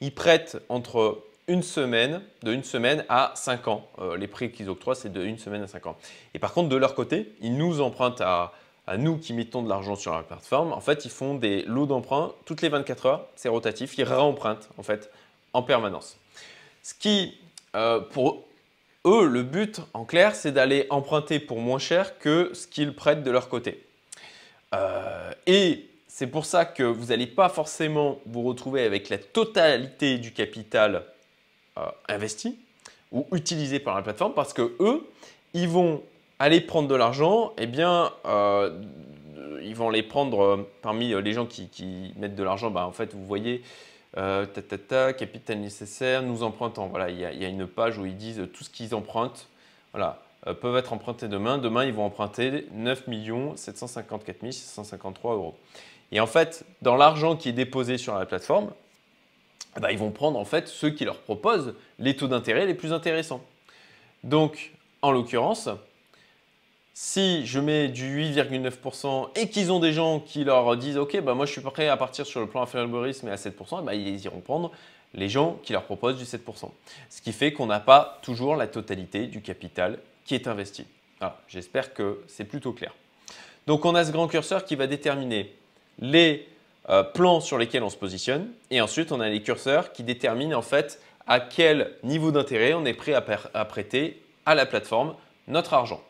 ils 0.00 0.12
prêtent 0.12 0.58
entre 0.68 1.22
une 1.46 1.62
semaine, 1.62 2.22
de 2.42 2.52
une 2.52 2.64
semaine 2.64 3.04
à 3.08 3.32
5 3.36 3.68
ans. 3.68 3.88
les 4.18 4.26
prix 4.26 4.50
qu'ils 4.50 4.68
octroient, 4.68 4.96
c'est 4.96 5.12
de 5.12 5.22
une 5.22 5.38
semaine 5.38 5.62
à 5.62 5.68
5 5.68 5.86
ans. 5.86 5.96
Et 6.34 6.40
par 6.40 6.52
contre, 6.52 6.68
de 6.68 6.76
leur 6.76 6.96
côté, 6.96 7.32
ils 7.40 7.56
nous 7.56 7.80
empruntent 7.80 8.20
à 8.20 8.52
nous 8.96 9.18
qui 9.18 9.32
mettons 9.32 9.62
de 9.62 9.68
l'argent 9.68 9.94
sur 9.94 10.12
la 10.12 10.22
plateforme, 10.22 10.72
en 10.72 10.80
fait, 10.80 11.04
ils 11.04 11.10
font 11.10 11.34
des 11.34 11.62
lots 11.62 11.86
d'emprunt 11.86 12.32
toutes 12.44 12.62
les 12.62 12.68
24 12.68 13.06
heures, 13.06 13.26
c'est 13.36 13.48
rotatif, 13.48 13.96
ils 13.98 14.04
réempruntent 14.04 14.68
en 14.78 14.82
fait 14.82 15.10
en 15.52 15.62
permanence. 15.62 16.16
Ce 16.82 16.94
qui, 16.94 17.38
euh, 17.74 18.00
pour 18.00 18.44
eux, 19.06 19.26
le 19.26 19.42
but 19.42 19.80
en 19.94 20.04
clair, 20.04 20.34
c'est 20.34 20.52
d'aller 20.52 20.86
emprunter 20.90 21.38
pour 21.38 21.60
moins 21.60 21.78
cher 21.78 22.18
que 22.18 22.50
ce 22.54 22.66
qu'ils 22.66 22.94
prêtent 22.94 23.22
de 23.22 23.30
leur 23.30 23.48
côté. 23.48 23.84
Euh, 24.74 25.30
et 25.46 25.88
c'est 26.08 26.26
pour 26.26 26.44
ça 26.44 26.64
que 26.64 26.82
vous 26.82 27.06
n'allez 27.06 27.26
pas 27.26 27.48
forcément 27.48 28.20
vous 28.26 28.42
retrouver 28.42 28.84
avec 28.84 29.08
la 29.08 29.18
totalité 29.18 30.18
du 30.18 30.32
capital 30.32 31.04
euh, 31.78 31.86
investi 32.08 32.58
ou 33.12 33.26
utilisé 33.32 33.80
par 33.80 33.94
la 33.96 34.02
plateforme 34.02 34.34
parce 34.34 34.52
que 34.52 34.74
eux, 34.80 35.08
ils 35.54 35.68
vont 35.68 36.02
aller 36.40 36.62
prendre 36.62 36.88
de 36.88 36.94
l'argent, 36.94 37.52
eh 37.58 37.66
bien, 37.66 38.10
euh, 38.24 38.80
ils 39.62 39.76
vont 39.76 39.90
les 39.90 40.02
prendre 40.02 40.40
euh, 40.40 40.70
parmi 40.80 41.12
euh, 41.12 41.20
les 41.20 41.34
gens 41.34 41.46
qui, 41.46 42.14
mettent 42.16 42.34
de 42.34 42.42
l'argent. 42.42 42.70
Bah, 42.70 42.86
en 42.86 42.92
fait, 42.92 43.12
vous 43.14 43.24
voyez, 43.26 43.62
ta, 44.14 44.46
ta, 44.46 44.78
ta, 44.78 45.12
capital 45.12 45.58
nécessaire, 45.58 46.22
nous 46.22 46.42
empruntons. 46.42 46.88
Voilà, 46.88 47.10
il 47.10 47.20
y, 47.20 47.44
a, 47.44 47.48
une 47.48 47.66
page 47.68 47.98
où 47.98 48.06
ils 48.06 48.16
disent 48.16 48.48
tout 48.52 48.64
ce 48.64 48.70
qu'ils 48.70 48.94
empruntent. 48.94 49.46
Voilà, 49.92 50.20
peuvent 50.60 50.76
être 50.76 50.92
empruntés 50.92 51.28
demain. 51.28 51.58
Demain, 51.58 51.84
ils 51.84 51.92
vont 51.92 52.06
emprunter 52.06 52.66
9 52.72 53.04
754 53.54 54.50
653 54.50 55.34
euros. 55.34 55.54
Et 56.10 56.18
en 56.18 56.26
fait, 56.26 56.64
dans 56.82 56.96
l'argent 56.96 57.36
qui 57.36 57.50
est 57.50 57.52
déposé 57.52 57.98
sur 57.98 58.16
la 58.16 58.26
plateforme, 58.26 58.72
bah, 59.80 59.92
ils 59.92 59.98
vont 59.98 60.10
prendre 60.10 60.40
en 60.40 60.44
fait 60.44 60.66
ceux 60.66 60.90
qui 60.90 61.04
leur 61.04 61.18
proposent 61.18 61.74
les 62.00 62.16
taux 62.16 62.26
d'intérêt 62.26 62.66
les 62.66 62.74
plus 62.74 62.92
intéressants. 62.92 63.44
Donc, 64.24 64.72
en 65.02 65.12
l'occurrence, 65.12 65.68
si 67.02 67.46
je 67.46 67.58
mets 67.58 67.88
du 67.88 68.30
8,9% 68.30 69.30
et 69.34 69.48
qu'ils 69.48 69.72
ont 69.72 69.80
des 69.80 69.94
gens 69.94 70.20
qui 70.20 70.44
leur 70.44 70.76
disent 70.76 70.98
Ok, 70.98 71.18
bah 71.22 71.32
moi 71.32 71.46
je 71.46 71.52
suis 71.52 71.62
prêt 71.62 71.88
à 71.88 71.96
partir 71.96 72.26
sur 72.26 72.40
le 72.40 72.46
plan 72.46 72.60
inférieurisme 72.60 73.26
et 73.28 73.30
à 73.30 73.36
7%, 73.36 73.82
bah 73.82 73.94
ils 73.94 74.22
iront 74.22 74.40
prendre 74.40 74.70
les 75.14 75.30
gens 75.30 75.58
qui 75.62 75.72
leur 75.72 75.84
proposent 75.84 76.18
du 76.18 76.24
7%. 76.24 76.68
Ce 77.08 77.22
qui 77.22 77.32
fait 77.32 77.54
qu'on 77.54 77.64
n'a 77.64 77.80
pas 77.80 78.18
toujours 78.20 78.54
la 78.54 78.66
totalité 78.66 79.28
du 79.28 79.40
capital 79.40 79.98
qui 80.26 80.34
est 80.34 80.46
investi. 80.46 80.84
J'espère 81.48 81.94
que 81.94 82.22
c'est 82.28 82.44
plutôt 82.44 82.74
clair. 82.74 82.94
Donc 83.66 83.86
on 83.86 83.94
a 83.94 84.04
ce 84.04 84.12
grand 84.12 84.28
curseur 84.28 84.66
qui 84.66 84.76
va 84.76 84.86
déterminer 84.86 85.54
les 86.00 86.46
euh, 86.90 87.02
plans 87.02 87.40
sur 87.40 87.56
lesquels 87.56 87.82
on 87.82 87.90
se 87.90 87.96
positionne 87.96 88.46
et 88.70 88.82
ensuite 88.82 89.10
on 89.10 89.20
a 89.20 89.28
les 89.30 89.42
curseurs 89.42 89.92
qui 89.92 90.02
déterminent 90.02 90.56
en 90.56 90.62
fait 90.62 91.00
à 91.26 91.40
quel 91.40 91.94
niveau 92.02 92.30
d'intérêt 92.30 92.74
on 92.74 92.84
est 92.84 92.92
prêt 92.92 93.14
à 93.14 93.64
prêter 93.64 94.22
à 94.44 94.54
la 94.54 94.66
plateforme 94.66 95.14
notre 95.48 95.72
argent. 95.72 96.02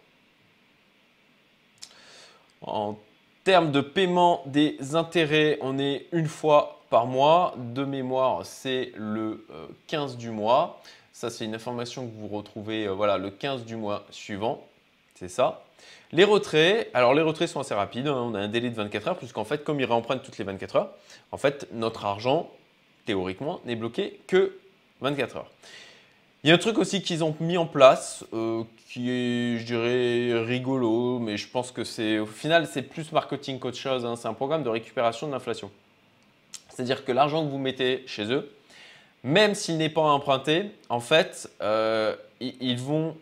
En 2.62 2.98
termes 3.44 3.72
de 3.72 3.80
paiement 3.80 4.42
des 4.46 4.94
intérêts, 4.94 5.58
on 5.60 5.78
est 5.78 6.06
une 6.12 6.26
fois 6.26 6.80
par 6.90 7.06
mois. 7.06 7.54
De 7.56 7.84
mémoire, 7.84 8.44
c'est 8.44 8.92
le 8.96 9.46
15 9.86 10.14
euh, 10.14 10.16
du 10.16 10.30
mois. 10.30 10.80
Ça, 11.12 11.30
c'est 11.30 11.44
une 11.44 11.54
information 11.54 12.06
que 12.06 12.12
vous 12.14 12.28
retrouvez 12.28 12.86
euh, 12.86 12.92
voilà, 12.92 13.18
le 13.18 13.30
15 13.30 13.64
du 13.64 13.76
mois 13.76 14.04
suivant. 14.10 14.66
C'est 15.14 15.28
ça. 15.28 15.64
Les 16.12 16.24
retraits, 16.24 16.90
alors 16.92 17.14
les 17.14 17.22
retraits 17.22 17.48
sont 17.48 17.60
assez 17.60 17.74
rapides. 17.74 18.08
Hein. 18.08 18.16
On 18.16 18.34
a 18.34 18.40
un 18.40 18.48
délai 18.48 18.70
de 18.70 18.74
24 18.74 19.08
heures, 19.08 19.18
puisqu'en 19.18 19.44
fait, 19.44 19.64
comme 19.64 19.80
ils 19.80 19.86
réempruntent 19.86 20.22
toutes 20.22 20.38
les 20.38 20.44
24 20.44 20.76
heures, 20.76 20.90
en 21.30 21.36
fait, 21.36 21.68
notre 21.72 22.04
argent, 22.04 22.50
théoriquement, 23.06 23.60
n'est 23.64 23.76
bloqué 23.76 24.20
que 24.26 24.58
24 25.00 25.36
heures. 25.36 25.50
Il 26.42 26.49
y 26.49 26.52
a 26.52 26.54
un 26.54 26.59
truc 26.59 26.78
aussi 26.78 27.02
qu'ils 27.02 27.23
ont 27.23 27.37
mis 27.38 27.59
en 27.59 27.66
place 27.66 28.25
euh, 28.32 28.62
qui 28.88 29.11
est, 29.11 29.59
je 29.59 29.64
dirais, 29.66 30.42
rigolo, 30.42 31.18
mais 31.18 31.37
je 31.37 31.47
pense 31.47 31.70
que 31.70 31.85
c'est 31.85 32.18
au 32.18 32.25
final, 32.26 32.66
c'est 32.66 32.82
plus 32.82 33.12
marketing 33.12 33.59
qu'autre 33.59 33.76
chose. 33.76 34.06
Hein. 34.06 34.16
C'est 34.16 34.28
un 34.28 34.32
programme 34.32 34.62
de 34.62 34.70
récupération 34.70 35.26
de 35.26 35.32
l'inflation. 35.32 35.70
C'est-à-dire 36.70 37.04
que 37.04 37.12
l'argent 37.12 37.44
que 37.44 37.50
vous 37.50 37.59
mettez 37.59 38.04
chez 38.06 38.32
eux, 38.32 38.50
même 39.23 39.54
s'il 39.54 39.76
n'est 39.76 39.90
pas 39.90 40.00
emprunté, 40.00 40.70
en 40.88 41.00
fait, 41.00 41.50
euh, 41.61 42.16
ils 42.40 42.78
vont 42.78 43.16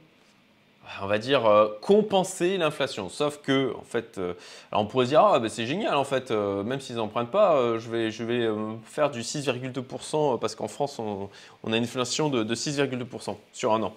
on 1.02 1.06
va 1.06 1.18
dire, 1.18 1.46
euh, 1.46 1.68
compenser 1.80 2.56
l'inflation. 2.56 3.08
Sauf 3.08 3.38
que, 3.38 3.74
en 3.76 3.84
fait, 3.84 4.18
euh, 4.18 4.34
on 4.72 4.86
pourrait 4.86 5.06
se 5.06 5.10
dire, 5.10 5.20
ah, 5.20 5.40
c'est 5.48 5.66
génial, 5.66 5.94
en 5.94 6.04
fait, 6.04 6.30
euh, 6.30 6.62
même 6.62 6.80
s'ils 6.80 6.96
n'empruntent 6.96 7.30
pas, 7.30 7.78
je 7.78 7.90
vais, 7.90 8.10
je 8.10 8.24
vais 8.24 8.48
faire 8.84 9.10
du 9.10 9.22
6,2% 9.22 10.38
parce 10.38 10.54
qu'en 10.54 10.68
France, 10.68 10.98
on, 10.98 11.28
a 11.72 11.76
une 11.76 11.84
inflation 11.84 12.28
de, 12.28 12.54
6,2% 12.54 13.36
sur 13.52 13.74
un 13.74 13.82
an. 13.82 13.94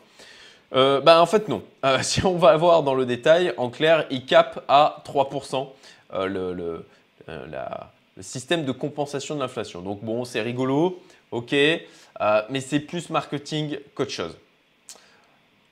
Bah, 0.71 1.21
en 1.21 1.25
fait, 1.25 1.47
non. 1.47 1.63
si 2.01 2.25
on 2.25 2.37
va 2.37 2.55
voir 2.57 2.83
dans 2.83 2.93
le 2.93 3.05
détail, 3.05 3.53
en 3.57 3.69
clair, 3.69 4.05
ils 4.09 4.25
capent 4.25 4.63
à 4.67 5.03
3% 5.05 5.67
le, 6.13 6.53
le, 6.53 6.85
le 7.27 8.23
système 8.23 8.65
de 8.65 8.71
compensation 8.71 9.35
de 9.35 9.41
l'inflation. 9.41 9.81
Donc, 9.81 10.03
bon, 10.03 10.25
c'est 10.25 10.41
rigolo, 10.41 11.01
ok, 11.31 11.51
mais 11.51 12.61
c'est 12.61 12.79
plus 12.79 13.09
marketing 13.09 13.79
qu'autre 13.95 14.11
chose. 14.11 14.35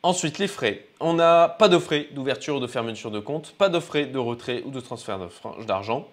Ensuite, 0.01 0.37
les 0.39 0.47
frais. 0.47 0.85
On 1.01 1.13
n'a 1.13 1.49
pas 1.49 1.67
de 1.67 1.77
frais 1.77 2.07
d'ouverture 2.11 2.55
ou 2.55 2.59
de 2.61 2.67
fermeture 2.67 3.11
de 3.11 3.19
compte, 3.19 3.53
pas 3.57 3.67
de 3.67 3.79
frais 3.81 4.05
de 4.05 4.17
retrait 4.17 4.63
ou 4.65 4.71
de 4.71 4.79
transfert 4.79 5.19
d'argent. 5.67 6.07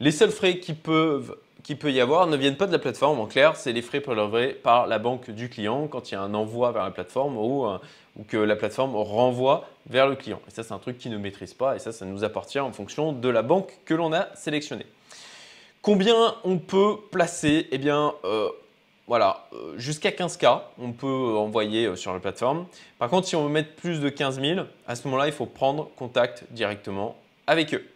Les 0.00 0.10
seuls 0.10 0.30
frais 0.30 0.58
qui 0.58 0.72
peuvent 0.72 1.36
qui 1.62 1.74
peut 1.74 1.90
y 1.90 2.00
avoir 2.00 2.28
ne 2.28 2.36
viennent 2.36 2.56
pas 2.56 2.68
de 2.68 2.72
la 2.72 2.78
plateforme. 2.78 3.18
En 3.18 3.26
clair, 3.26 3.56
c'est 3.56 3.72
les 3.72 3.82
frais 3.82 4.00
prélevés 4.00 4.52
par 4.52 4.86
la 4.86 5.00
banque 5.00 5.30
du 5.30 5.48
client 5.48 5.88
quand 5.88 6.10
il 6.10 6.14
y 6.14 6.16
a 6.16 6.20
un 6.20 6.32
envoi 6.32 6.70
vers 6.70 6.84
la 6.84 6.92
plateforme 6.92 7.36
ou, 7.36 7.66
euh, 7.66 7.78
ou 8.16 8.22
que 8.22 8.36
la 8.36 8.54
plateforme 8.54 8.94
renvoie 8.94 9.68
vers 9.88 10.06
le 10.06 10.14
client. 10.14 10.40
Et 10.46 10.52
ça, 10.52 10.62
c'est 10.62 10.72
un 10.72 10.78
truc 10.78 10.96
qui 10.96 11.10
ne 11.10 11.18
maîtrise 11.18 11.54
pas 11.54 11.74
et 11.74 11.80
ça, 11.80 11.90
ça 11.90 12.04
nous 12.04 12.22
appartient 12.22 12.60
en 12.60 12.72
fonction 12.72 13.12
de 13.12 13.28
la 13.28 13.42
banque 13.42 13.72
que 13.84 13.94
l'on 13.94 14.12
a 14.12 14.28
sélectionnée. 14.36 14.86
Combien 15.82 16.36
on 16.44 16.58
peut 16.58 16.98
placer 17.10 17.66
Eh 17.72 17.78
bien, 17.78 18.14
euh, 18.24 18.48
voilà, 19.06 19.46
euh, 19.52 19.74
jusqu'à 19.76 20.10
15K, 20.10 20.62
on 20.80 20.90
peut 20.90 21.06
envoyer 21.06 21.86
euh, 21.86 21.96
sur 21.96 22.12
la 22.12 22.18
plateforme. 22.18 22.66
Par 22.98 23.08
contre, 23.08 23.28
si 23.28 23.36
on 23.36 23.44
veut 23.44 23.52
mettre 23.52 23.74
plus 23.76 24.00
de 24.00 24.08
15 24.08 24.40
000, 24.40 24.60
à 24.88 24.96
ce 24.96 25.06
moment-là, 25.06 25.28
il 25.28 25.32
faut 25.32 25.46
prendre 25.46 25.88
contact 25.96 26.44
directement 26.50 27.16
avec 27.46 27.72
eux. 27.72 27.86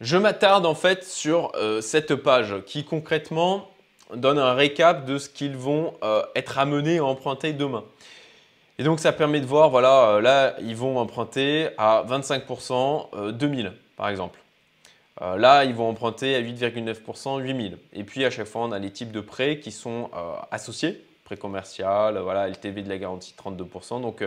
Je 0.00 0.16
m'attarde 0.16 0.64
en 0.64 0.74
fait 0.74 1.04
sur 1.04 1.50
euh, 1.56 1.80
cette 1.80 2.14
page 2.14 2.54
qui 2.66 2.84
concrètement 2.84 3.68
donne 4.14 4.38
un 4.38 4.54
récap 4.54 5.04
de 5.04 5.18
ce 5.18 5.28
qu'ils 5.28 5.56
vont 5.56 5.94
être 6.36 6.58
amenés 6.58 6.98
à 6.98 7.04
emprunter 7.04 7.52
demain. 7.52 7.82
Et 8.78 8.84
donc 8.84 9.00
ça 9.00 9.10
permet 9.10 9.40
de 9.40 9.46
voir, 9.46 9.68
voilà, 9.68 10.20
là 10.20 10.54
ils 10.60 10.76
vont 10.76 10.96
emprunter 10.98 11.70
à 11.76 12.04
25% 12.08 13.32
2000 13.32 13.72
par 13.96 14.08
exemple. 14.08 14.38
Là 15.20 15.64
ils 15.64 15.74
vont 15.74 15.88
emprunter 15.88 16.34
à 16.34 16.42
8,9% 16.42 17.40
8000. 17.40 17.78
Et 17.92 18.04
puis 18.04 18.24
à 18.24 18.30
chaque 18.30 18.46
fois 18.46 18.62
on 18.62 18.72
a 18.72 18.78
les 18.78 18.90
types 18.90 19.12
de 19.12 19.20
prêts 19.20 19.58
qui 19.60 19.72
sont 19.72 20.10
associés, 20.50 21.02
prêt 21.24 21.36
commercial, 21.36 22.18
voilà, 22.18 22.48
LTV 22.48 22.82
de 22.82 22.88
la 22.88 22.98
garantie 22.98 23.34
32%. 23.38 24.00
Donc 24.02 24.22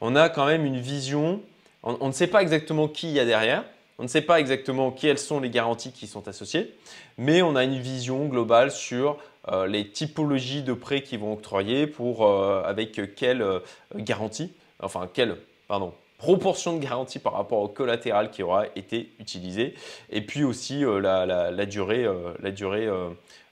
on 0.00 0.16
a 0.16 0.28
quand 0.28 0.46
même 0.46 0.64
une 0.66 0.78
vision, 0.78 1.40
on 1.82 2.06
ne 2.06 2.12
sait 2.12 2.26
pas 2.26 2.42
exactement 2.42 2.88
qui 2.88 3.08
il 3.08 3.14
y 3.14 3.20
a 3.20 3.24
derrière, 3.24 3.64
on 3.98 4.04
ne 4.04 4.08
sait 4.08 4.22
pas 4.22 4.40
exactement 4.40 4.90
quelles 4.90 5.18
sont 5.18 5.38
les 5.38 5.50
garanties 5.50 5.92
qui 5.92 6.06
sont 6.06 6.26
associées, 6.26 6.74
mais 7.18 7.42
on 7.42 7.54
a 7.54 7.62
une 7.62 7.78
vision 7.78 8.26
globale 8.26 8.72
sur 8.72 9.18
euh, 9.48 9.66
les 9.66 9.88
typologies 9.88 10.62
de 10.62 10.72
prêts 10.72 11.02
qui 11.02 11.16
vont 11.16 11.34
octroyer 11.34 11.86
pour 11.86 12.26
euh, 12.26 12.62
avec 12.64 13.14
quelle 13.14 13.42
euh, 13.42 13.60
garantie, 13.94 14.52
enfin 14.80 15.08
quelle 15.12 15.36
pardon, 15.68 15.94
proportion 16.22 16.76
de 16.76 16.78
garantie 16.78 17.18
par 17.18 17.32
rapport 17.32 17.58
au 17.58 17.68
collatéral 17.68 18.30
qui 18.30 18.44
aura 18.44 18.66
été 18.76 19.10
utilisé, 19.18 19.74
et 20.08 20.20
puis 20.20 20.44
aussi 20.44 20.84
la, 20.84 21.66
durée, 21.66 22.06
la 22.40 22.50
durée 22.52 22.88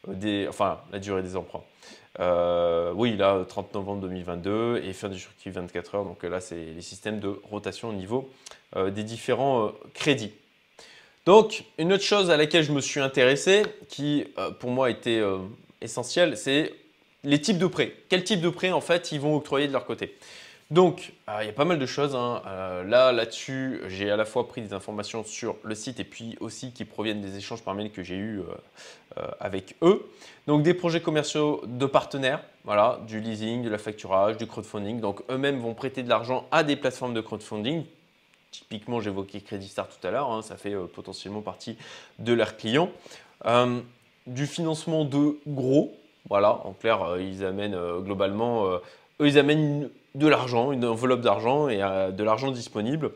des, 0.07 0.47
enfin 0.49 0.79
la 0.93 1.01
durée 1.01 1.23
des 1.23 1.37
emprunts. 1.37 1.65
oui, 2.95 3.17
là, 3.17 3.45
30 3.49 3.75
novembre 3.75 4.03
2022 4.03 4.83
et 4.85 4.93
fin 4.93 5.09
du 5.09 5.19
circuit 5.19 5.51
24 5.51 5.95
heures. 5.97 6.05
Donc 6.05 6.23
là, 6.23 6.41
c'est 6.41 6.65
les 6.77 6.81
systèmes 6.81 7.19
de 7.19 7.41
rotation 7.51 7.89
au 7.89 7.93
niveau 7.93 8.31
des 8.77 9.03
différents 9.03 9.73
crédits. 9.93 10.33
Donc, 11.27 11.65
une 11.79 11.93
autre 11.93 12.03
chose 12.03 12.31
à 12.31 12.37
laquelle 12.37 12.65
je 12.65 12.73
me 12.73 12.81
suis 12.81 13.01
intéressé, 13.01 13.63
qui 13.89 14.25
euh, 14.39 14.51
pour 14.51 14.71
moi 14.71 14.91
était 14.91 15.19
euh, 15.19 15.39
essentielle, 15.81 16.37
c'est 16.37 16.73
les 17.25 17.41
types 17.41 17.59
de 17.59 17.67
prêts. 17.67 17.93
Quel 18.09 18.25
type 18.25 18.41
de 18.41 18.49
prêts, 18.49 18.73
en 18.73 18.81
fait, 18.81 19.13
ils 19.13 19.21
vont 19.21 19.37
octroyer 19.37 19.69
de 19.69 19.73
leur 19.73 19.85
côté? 19.85 20.17
Donc, 20.71 21.13
euh, 21.29 21.39
il 21.43 21.47
y 21.47 21.49
a 21.51 21.53
pas 21.53 21.65
mal 21.65 21.79
de 21.79 21.87
choses. 21.87 22.15
Hein. 22.15 22.43
là, 22.87 23.13
là-dessus, 23.13 23.81
j'ai 23.89 24.11
à 24.11 24.17
la 24.17 24.25
fois 24.25 24.47
pris 24.49 24.63
des 24.63 24.73
informations 24.73 25.25
sur 25.25 25.57
le 25.63 25.75
site 25.75 26.01
et 26.01 26.05
puis 26.05 26.37
aussi 26.41 26.73
qui 26.73 26.85
proviennent 26.85 27.21
des 27.21 27.37
échanges 27.37 27.63
par 27.63 27.75
mail 27.75 27.91
que 27.91 28.03
j'ai 28.03 28.17
eus 28.17 28.43
avec 29.41 29.77
eux. 29.83 30.09
Donc, 30.47 30.63
des 30.63 30.75
projets 30.75 31.01
commerciaux 31.01 31.63
de 31.67 31.87
partenaires, 31.87 32.43
voilà, 32.65 33.01
du 33.07 33.21
leasing, 33.21 33.63
de 33.63 33.69
la 33.69 33.79
facturage, 33.79 34.37
du 34.37 34.47
crowdfunding. 34.47 35.01
Donc, 35.01 35.23
eux-mêmes 35.31 35.59
vont 35.59 35.75
prêter 35.75 36.03
de 36.03 36.09
l'argent 36.09 36.47
à 36.51 36.63
des 36.63 36.77
plateformes 36.77 37.15
de 37.15 37.21
crowdfunding 37.21 37.85
Typiquement, 38.51 39.01
j'évoquais 39.01 39.41
Credit 39.41 39.69
Star 39.69 39.89
tout 39.89 40.05
à 40.07 40.11
l'heure, 40.11 40.31
hein, 40.31 40.43
ça 40.43 40.57
fait 40.57 40.75
euh, 40.75 40.87
potentiellement 40.87 41.41
partie 41.41 41.77
de 42.19 42.33
leurs 42.33 42.57
clients. 42.57 42.91
Euh, 43.47 43.81
du 44.27 44.47
financement 44.47 45.05
de 45.05 45.39
gros, 45.47 45.97
voilà, 46.29 46.61
en 46.67 46.73
clair, 46.73 47.03
euh, 47.03 47.23
ils 47.23 47.45
amènent 47.45 47.79
globalement, 48.01 48.69
eux, 49.21 49.29
ils 49.29 49.39
amènent 49.39 49.89
de 50.15 50.27
l'argent, 50.27 50.73
une 50.73 50.85
enveloppe 50.85 51.21
d'argent 51.21 51.69
et 51.69 51.79
de 51.79 52.25
l'argent 52.25 52.51
disponible 52.51 53.13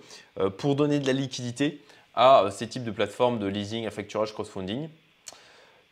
pour 0.59 0.77
donner 0.77 1.01
de 1.01 1.07
la 1.07 1.13
liquidité 1.13 1.81
à 2.15 2.47
ces 2.53 2.69
types 2.69 2.85
de 2.85 2.93
plateformes 2.93 3.41
de 3.41 3.47
leasing 3.47 3.87
à 3.87 3.91
facturage 3.91 4.33
crowdfunding. 4.33 4.89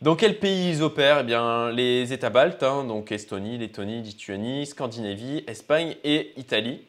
Dans 0.00 0.14
quel 0.16 0.38
pays 0.38 0.70
ils 0.70 0.82
opèrent? 0.82 1.20
Eh 1.20 1.24
bien, 1.24 1.70
Les 1.72 2.12
États 2.12 2.30
baltes, 2.30 2.62
hein, 2.62 2.84
donc 2.84 3.10
Estonie, 3.12 3.58
Lettonie, 3.58 4.02
Lituanie, 4.02 4.66
Scandinavie, 4.66 5.44
Espagne 5.46 5.96
et 6.04 6.32
Italie. 6.36 6.82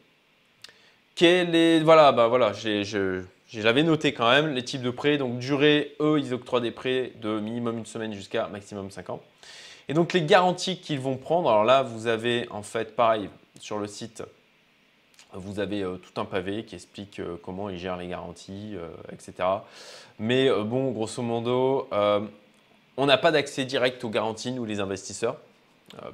Voilà, 1.20 2.12
bah 2.12 2.28
voilà, 2.28 2.52
j'avais 2.52 3.82
noté 3.84 4.12
quand 4.12 4.30
même 4.30 4.52
les 4.54 4.62
types 4.64 4.82
de 4.82 4.90
prêts. 4.90 5.16
Donc 5.16 5.38
durée, 5.38 5.94
eux, 6.00 6.18
ils 6.18 6.34
octroient 6.34 6.60
des 6.60 6.72
prêts 6.72 7.12
de 7.22 7.38
minimum 7.40 7.78
une 7.78 7.86
semaine 7.86 8.12
jusqu'à 8.12 8.48
maximum 8.48 8.90
5 8.90 9.10
ans. 9.10 9.20
Et 9.88 9.94
donc 9.94 10.12
les 10.12 10.22
garanties 10.22 10.80
qu'ils 10.80 11.00
vont 11.00 11.16
prendre, 11.16 11.48
alors 11.48 11.64
là, 11.64 11.82
vous 11.82 12.06
avez 12.06 12.48
en 12.50 12.62
fait, 12.62 12.96
pareil, 12.96 13.28
sur 13.60 13.78
le 13.78 13.86
site, 13.86 14.22
vous 15.34 15.58
avez 15.58 15.82
euh, 15.82 15.96
tout 15.96 16.20
un 16.20 16.24
pavé 16.24 16.64
qui 16.64 16.74
explique 16.74 17.18
euh, 17.18 17.36
comment 17.42 17.68
ils 17.68 17.78
gèrent 17.78 17.96
les 17.96 18.08
garanties, 18.08 18.74
euh, 18.76 18.88
etc. 19.12 19.48
Mais 20.18 20.48
bon, 20.48 20.92
grosso 20.92 21.22
modo, 21.22 21.88
on 22.96 23.06
n'a 23.06 23.18
pas 23.18 23.32
d'accès 23.32 23.64
direct 23.64 24.04
aux 24.04 24.10
garanties, 24.10 24.52
nous 24.52 24.64
les 24.64 24.78
investisseurs. 24.78 25.38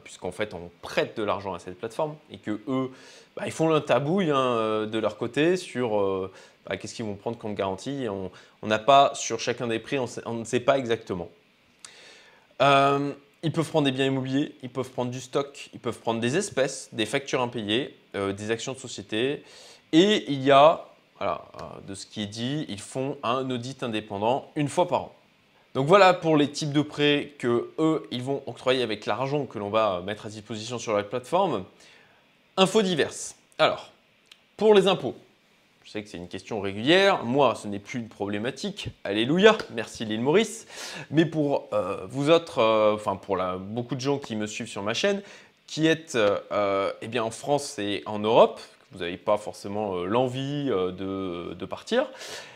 Puisqu'en 0.05 0.33
fait 0.33 0.53
on 0.53 0.71
prête 0.83 1.16
de 1.16 1.23
l'argent 1.23 1.55
à 1.55 1.59
cette 1.59 1.79
plateforme 1.79 2.16
et 2.31 2.38
que 2.38 2.61
eux, 2.66 2.90
bah, 3.37 3.45
ils 3.47 3.53
font 3.53 3.68
le 3.68 3.81
tabouille 3.81 4.31
hein, 4.31 4.87
de 4.87 4.99
leur 4.99 5.16
côté 5.16 5.57
sur 5.57 6.31
bah, 6.66 6.77
qu'est-ce 6.77 6.95
qu'ils 6.95 7.05
vont 7.05 7.14
prendre 7.14 7.38
comme 7.38 7.55
garantie. 7.55 8.07
On 8.09 8.66
n'a 8.66 8.79
pas 8.79 9.12
sur 9.14 9.38
chacun 9.38 9.68
des 9.68 9.79
prix, 9.79 9.99
on, 9.99 10.35
ne 10.35 10.45
sait 10.45 10.61
pas 10.61 10.79
exactement. 10.79 11.29
Ils 13.42 13.53
peuvent 13.53 13.68
prendre 13.68 13.87
des 13.87 13.92
biens 13.92 14.07
immobiliers, 14.07 14.55
ils 14.62 14.70
peuvent 14.70 14.90
prendre 14.90 15.11
du 15.11 15.20
stock, 15.20 15.70
ils 15.72 15.81
peuvent 15.81 15.98
prendre 15.98 16.20
des 16.20 16.37
espèces, 16.37 16.88
des 16.92 17.07
factures 17.07 17.40
impayées, 17.40 17.96
des 18.14 18.50
actions 18.50 18.72
de 18.72 18.79
société. 18.79 19.42
Et 19.92 20.31
il 20.31 20.42
y 20.42 20.50
a, 20.50 20.87
de 21.87 21.94
ce 21.94 22.07
qui 22.07 22.22
est 22.22 22.26
dit, 22.26 22.66
ils 22.68 22.81
font 22.81 23.16
un 23.22 23.48
audit 23.50 23.83
indépendant 23.83 24.50
une 24.57 24.68
fois 24.68 24.87
par 24.87 25.03
an. 25.03 25.14
Donc 25.74 25.87
voilà 25.87 26.14
pour 26.14 26.37
les 26.37 26.50
types 26.50 26.72
de 26.72 26.83
prêts 26.83 27.35
que 27.38 27.70
eux, 27.79 28.07
ils 28.11 28.22
vont 28.22 28.42
octroyer 28.46 28.83
avec 28.83 29.07
l'argent 29.07 29.46
que 29.46 29.59
l'on 29.59 29.70
va 29.70 30.03
mettre 30.05 30.26
à 30.26 30.29
disposition 30.29 30.79
sur 30.79 30.96
la 30.96 31.05
plateforme. 31.05 31.64
Infos 32.57 32.83
diverses. 32.83 33.37
Alors, 33.59 33.90
pour 34.57 34.74
les 34.74 34.88
impôts, 34.88 35.14
je 35.85 35.90
sais 35.90 36.03
que 36.03 36.09
c'est 36.09 36.19
une 36.19 36.29
question 36.29 36.61
régulière. 36.61 37.25
Moi, 37.25 37.55
ce 37.55 37.66
n'est 37.66 37.79
plus 37.79 37.99
une 37.99 38.09
problématique. 38.09 38.88
Alléluia. 39.03 39.57
Merci 39.75 40.05
l'île 40.05 40.21
Maurice. 40.21 40.66
Mais 41.11 41.25
pour 41.25 41.69
euh, 41.73 42.07
vous 42.09 42.31
autres, 42.31 42.59
euh, 42.59 42.95
enfin 42.95 43.16
pour 43.16 43.38
beaucoup 43.59 43.95
de 43.95 44.01
gens 44.01 44.19
qui 44.19 44.37
me 44.37 44.47
suivent 44.47 44.69
sur 44.69 44.83
ma 44.83 44.95
chaîne, 44.95 45.23
qui 45.66 45.87
êtes 45.87 46.16
euh, 46.16 46.93
eh 47.01 47.09
bien, 47.09 47.25
en 47.25 47.31
France 47.31 47.79
et 47.79 48.03
en 48.07 48.19
Europe, 48.19 48.61
vous 48.93 48.99
n'avez 48.99 49.16
pas 49.16 49.38
forcément 49.38 49.97
euh, 49.97 50.05
l'envie 50.05 50.66
de, 50.66 51.64
partir, 51.64 52.07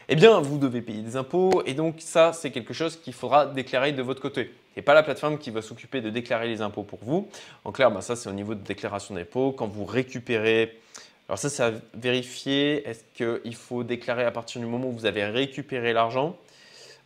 eh 0.09 0.17
bien, 0.17 0.41
vous 0.41 0.59
devez 0.59 0.83
payer 0.83 1.01
des 1.01 1.17
impôts. 1.17 1.63
Et 1.65 1.75
donc, 1.75 1.97
ça, 2.01 2.33
c'est 2.33 2.51
quelque 2.51 2.75
chose 2.75 2.97
qu'il 2.97 3.15
faudra 3.15 3.47
déclarer 3.47 3.93
de 3.93 4.03
votre 4.03 4.21
côté. 4.21 4.53
Et 4.77 4.83
pas 4.83 4.95
la 4.95 5.03
plateforme 5.03 5.39
qui 5.39 5.51
va 5.51 5.63
s'occuper 5.63 6.01
de 6.01 6.11
déclarer 6.11 6.49
les 6.49 6.61
impôts 6.61 6.83
pour 6.83 6.99
vous. 7.03 7.29
En 7.65 7.73
clair, 7.73 7.91
bah, 7.91 8.01
ça, 8.01 8.17
c'est 8.17 8.29
au 8.29 8.33
niveau 8.33 8.55
de 8.55 8.63
déclaration 8.63 9.15
d'impôts. 9.15 9.53
Quand 9.53 9.69
vous 9.69 9.85
récupérez 9.85 10.79
alors 11.29 11.39
ça, 11.39 11.49
c'est 11.49 11.63
à 11.63 11.73
vérifier. 11.95 12.87
Est-ce 12.87 13.05
qu'il 13.15 13.55
faut 13.55 13.83
déclarer 13.83 14.25
à 14.25 14.31
partir 14.31 14.61
du 14.61 14.67
moment 14.67 14.89
où 14.89 14.93
vous 14.93 15.07
avez 15.07 15.25
récupéré 15.25 15.93
l'argent? 15.93 16.37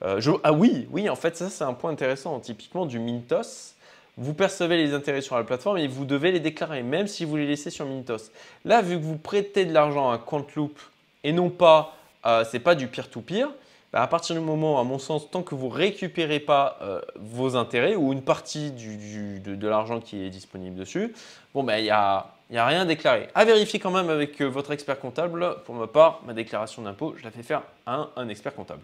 Euh, 0.02 0.20
Ah 0.42 0.52
oui, 0.52 0.88
oui, 0.90 1.08
en 1.08 1.16
fait, 1.16 1.36
ça, 1.36 1.48
c'est 1.50 1.64
un 1.64 1.74
point 1.74 1.92
intéressant. 1.92 2.38
Typiquement, 2.40 2.86
du 2.86 2.98
Mintos, 2.98 3.74
vous 4.16 4.34
percevez 4.34 4.76
les 4.76 4.92
intérêts 4.92 5.20
sur 5.20 5.36
la 5.36 5.44
plateforme 5.44 5.78
et 5.78 5.86
vous 5.86 6.04
devez 6.04 6.32
les 6.32 6.40
déclarer, 6.40 6.82
même 6.82 7.06
si 7.06 7.24
vous 7.24 7.36
les 7.36 7.46
laissez 7.46 7.70
sur 7.70 7.86
Mintos. 7.86 8.30
Là, 8.64 8.82
vu 8.82 8.96
que 8.96 9.04
vous 9.04 9.18
prêtez 9.18 9.64
de 9.64 9.72
l'argent 9.72 10.10
à 10.10 10.18
Quantloop 10.18 10.78
et 11.22 11.32
non 11.32 11.50
pas, 11.50 11.94
euh, 12.26 12.44
c'est 12.50 12.58
pas 12.58 12.74
du 12.74 12.88
peer-to-peer, 12.88 13.48
bah, 13.92 14.02
à 14.02 14.06
partir 14.08 14.34
du 14.34 14.42
moment, 14.42 14.80
à 14.80 14.84
mon 14.84 14.98
sens, 14.98 15.30
tant 15.30 15.42
que 15.42 15.54
vous 15.54 15.68
récupérez 15.68 16.40
pas 16.40 16.78
euh, 16.82 17.00
vos 17.16 17.54
intérêts 17.54 17.94
ou 17.94 18.12
une 18.12 18.22
partie 18.22 18.72
de, 18.72 19.68
l'argent 19.68 20.00
qui 20.00 20.24
est 20.24 20.30
disponible 20.30 20.76
dessus, 20.76 21.14
bon, 21.54 21.62
ben, 21.62 21.78
il 21.78 21.84
n'y 21.84 21.90
a, 21.90 22.26
y 22.50 22.58
a 22.58 22.66
rien 22.66 22.84
déclaré. 22.84 23.28
À 23.34 23.44
vérifier 23.44 23.78
quand 23.78 23.90
même 23.90 24.10
avec 24.10 24.40
euh, 24.40 24.46
votre 24.46 24.72
expert 24.72 24.98
comptable. 24.98 25.62
Pour 25.64 25.74
ma 25.74 25.86
part, 25.86 26.22
ma 26.26 26.32
déclaration 26.32 26.82
d'impôt, 26.82 27.14
je 27.16 27.24
la 27.24 27.30
fais 27.30 27.42
faire 27.42 27.62
à 27.86 28.08
un, 28.16 28.28
expert 28.28 28.54
comptable. 28.54 28.82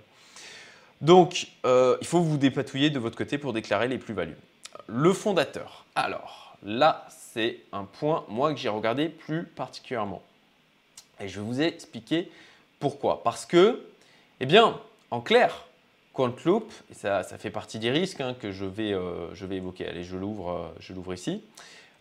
Donc, 1.00 1.48
il 1.64 2.06
faut 2.06 2.20
vous 2.20 2.38
dépatouiller 2.38 2.88
de 2.88 2.98
votre 2.98 3.16
côté 3.16 3.36
pour 3.36 3.52
déclarer 3.52 3.88
les 3.88 3.98
plus-values 3.98 4.36
le 4.86 5.12
fondateur. 5.12 5.84
Alors 5.94 6.56
là, 6.62 7.06
c'est 7.08 7.60
un 7.72 7.84
point, 7.84 8.24
moi, 8.28 8.52
que 8.52 8.60
j'ai 8.60 8.68
regardé 8.68 9.08
plus 9.08 9.44
particulièrement. 9.44 10.22
Et 11.20 11.28
je 11.28 11.40
vais 11.40 11.46
vous 11.46 11.60
expliquer 11.60 12.30
pourquoi. 12.80 13.22
Parce 13.22 13.46
que, 13.46 13.86
eh 14.40 14.46
bien, 14.46 14.78
en 15.10 15.20
clair, 15.20 15.66
Quantloop, 16.12 16.72
et 16.90 16.94
ça, 16.94 17.22
ça 17.22 17.38
fait 17.38 17.50
partie 17.50 17.78
des 17.78 17.90
risques 17.90 18.20
hein, 18.20 18.34
que 18.38 18.52
je 18.52 18.64
vais, 18.64 18.92
euh, 18.92 19.34
je 19.34 19.46
vais 19.46 19.56
évoquer. 19.56 19.88
Allez, 19.88 20.04
je 20.04 20.16
l'ouvre, 20.16 20.50
euh, 20.50 20.68
je 20.80 20.92
l'ouvre 20.92 21.14
ici. 21.14 21.42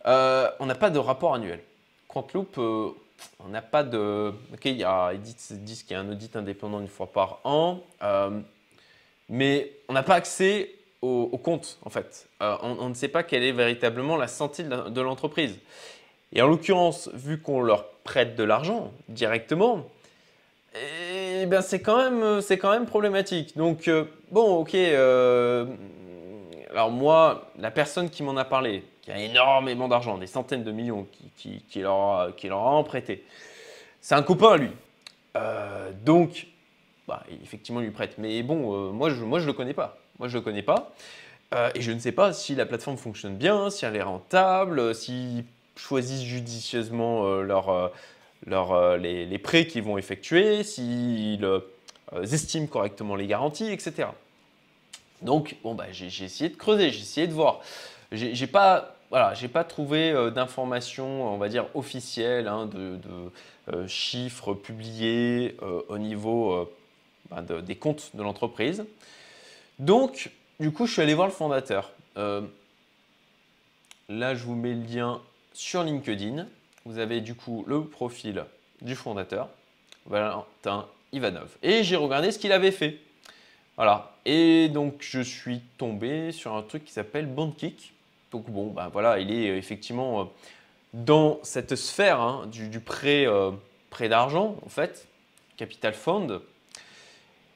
Euh, 0.06 0.50
on 0.60 0.66
n'a 0.66 0.74
pas 0.74 0.90
de 0.90 0.98
rapport 0.98 1.34
annuel. 1.34 1.60
Quantloop, 2.08 2.58
on 2.58 3.48
n'a 3.48 3.62
pas 3.62 3.82
de. 3.82 4.32
Ok, 4.52 4.64
il 4.66 4.76
y 4.76 4.84
a, 4.84 5.12
disent 5.14 5.82
qu'il 5.82 5.92
y 5.92 5.94
a 5.94 6.00
un 6.00 6.10
audit 6.10 6.36
indépendant 6.36 6.80
une 6.80 6.88
fois 6.88 7.06
par 7.06 7.40
an, 7.44 7.80
mais 9.28 9.72
on 9.88 9.92
n'a 9.92 10.02
pas 10.02 10.14
accès 10.14 10.70
au, 11.04 11.38
compte, 11.38 11.78
en 11.84 11.90
fait. 11.90 12.28
Euh, 12.42 12.56
on, 12.62 12.88
ne 12.88 12.94
sait 12.94 13.08
pas 13.08 13.22
quelle 13.22 13.42
est 13.42 13.52
véritablement 13.52 14.16
la 14.16 14.28
santé 14.28 14.64
de 14.64 15.00
l'entreprise. 15.00 15.58
Et 16.32 16.42
en 16.42 16.48
l'occurrence, 16.48 17.10
vu 17.12 17.40
qu'on 17.40 17.60
leur 17.60 17.88
prête 18.04 18.36
de 18.36 18.44
l'argent 18.44 18.92
directement, 19.08 19.86
eh 20.74 21.46
bien 21.46 21.60
c'est 21.60 21.80
quand, 21.80 21.98
même, 22.10 22.40
quand 22.58 22.70
même 22.70 22.86
problématique. 22.86 23.56
Donc, 23.56 23.88
euh, 23.88 24.04
bon, 24.30 24.56
ok. 24.56 24.74
Euh, 26.74 26.78
alors 26.78 26.90
moi, 26.90 27.50
la 27.58 27.70
personne 27.70 28.10
qui 28.10 28.22
m'en 28.22 28.36
a 28.36 28.44
parlé, 28.44 28.84
qui 29.02 29.10
a 29.10 29.18
énormément 29.18 29.88
d'argent, 29.88 30.18
des 30.18 30.26
centaines 30.26 30.64
de 30.64 30.72
millions, 30.72 31.06
qui, 31.36 31.62
leur, 31.80 32.20
a 32.20 32.56
emprunté, 32.56 33.24
c'est 34.00 34.14
un 34.14 34.22
copain, 34.22 34.56
lui. 34.56 34.70
donc, 36.04 36.46
bah, 37.08 37.22
effectivement, 37.42 37.80
il 37.80 37.84
lui 37.84 37.92
prête. 37.92 38.16
Mais 38.18 38.42
bon, 38.42 38.92
moi, 38.92 39.10
je 39.10 39.24
ne 39.24 39.46
le 39.46 39.52
connais 39.52 39.74
pas. 39.74 39.98
Moi, 40.18 40.28
je 40.28 40.38
le 40.38 40.42
connais 40.42 40.62
pas. 40.62 40.92
et 41.74 41.80
je 41.80 41.92
ne 41.92 41.98
sais 41.98 42.12
pas 42.12 42.32
si 42.32 42.54
la 42.54 42.66
plateforme 42.66 42.96
fonctionne 42.96 43.36
bien, 43.36 43.70
si 43.70 43.84
elle 43.84 43.96
est 43.96 44.02
rentable, 44.02 44.94
s'ils 44.94 45.44
choisissent 45.76 46.24
judicieusement 46.24 47.42
les, 48.46 49.38
prêts 49.42 49.66
qu'ils 49.66 49.82
vont 49.82 49.98
effectuer, 49.98 50.62
s'ils 50.64 51.46
estiment 52.22 52.66
correctement 52.66 53.16
les 53.16 53.26
garanties, 53.26 53.70
etc. 53.70 54.08
Donc, 55.22 55.56
bon, 55.62 55.74
bah, 55.74 55.86
j'ai 55.90 56.06
essayé 56.06 56.50
de 56.50 56.56
creuser, 56.56 56.90
j'ai 56.90 57.00
essayé 57.00 57.26
de 57.26 57.32
voir. 57.32 57.60
J'ai 58.12 58.46
pas, 58.46 58.96
voilà, 59.10 59.34
pas 59.52 59.64
trouvé 59.64 60.10
euh, 60.10 60.30
d'informations, 60.30 61.32
on 61.32 61.38
va 61.38 61.48
dire, 61.48 61.66
officielles, 61.74 62.48
hein, 62.48 62.66
de, 62.66 62.98
euh, 63.72 63.88
chiffres 63.88 64.54
publiés 64.54 65.56
euh, 65.62 65.82
au 65.88 65.98
niveau 65.98 66.68
bah, 67.30 67.42
des 67.42 67.76
comptes 67.76 68.10
de 68.14 68.22
l'entreprise. 68.22 68.84
Donc, 69.78 70.30
du 70.60 70.72
coup, 70.72 70.86
je 70.86 70.92
suis 70.92 71.02
allé 71.02 71.14
voir 71.14 71.26
le 71.26 71.32
fondateur. 71.32 71.92
là, 72.16 72.44
je 74.34 74.44
vous 74.44 74.54
mets 74.54 74.74
le 74.74 74.82
lien 74.82 75.20
sur 75.52 75.82
LinkedIn. 75.82 76.46
Vous 76.84 76.98
avez 76.98 77.20
du 77.20 77.34
coup 77.34 77.64
le 77.66 77.84
profil 77.84 78.44
du 78.82 78.94
fondateur, 78.94 79.48
Valentin 80.06 80.86
Ivanov. 81.12 81.56
Et 81.62 81.82
j'ai 81.82 81.96
regardé 81.96 82.30
ce 82.30 82.38
qu'il 82.38 82.52
avait 82.52 82.72
fait. 82.72 83.00
Voilà. 83.76 84.12
Et 84.24 84.68
donc, 84.68 84.96
je 85.00 85.20
suis 85.20 85.60
tombé 85.78 86.32
sur 86.32 86.54
un 86.54 86.62
truc 86.62 86.84
qui 86.84 86.92
s'appelle 86.92 87.26
BondKick. 87.26 87.92
Donc, 88.30 88.48
bon, 88.50 88.68
ben 88.68 88.88
voilà, 88.88 89.18
il 89.18 89.30
est 89.30 89.50
euh, 89.50 89.56
effectivement 89.56 90.20
euh, 90.20 90.24
dans 90.92 91.40
cette 91.42 91.76
sphère 91.76 92.20
hein, 92.20 92.46
du, 92.46 92.80
prêt, 92.80 93.26
euh, 93.26 93.50
prêt 93.90 94.08
d'argent, 94.08 94.56
en 94.64 94.68
fait, 94.68 95.06
capital 95.56 95.94
fund. 95.94 96.40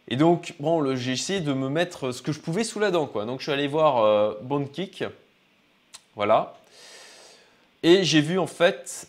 Et 0.08 0.16
donc, 0.16 0.54
bon, 0.60 0.94
j'ai 0.96 1.12
essayé 1.12 1.40
de 1.40 1.52
me 1.52 1.68
mettre 1.68 2.12
ce 2.12 2.22
que 2.22 2.32
je 2.32 2.40
pouvais 2.40 2.64
sous 2.64 2.80
la 2.80 2.90
dent, 2.90 3.06
quoi. 3.06 3.24
Donc, 3.24 3.40
je 3.40 3.44
suis 3.44 3.52
allé 3.52 3.68
voir 3.68 4.36
BondKick. 4.42 5.04
Voilà. 6.16 6.54
Et 7.82 8.04
j'ai 8.04 8.22
vu, 8.22 8.38
en 8.38 8.46
fait, 8.46 9.08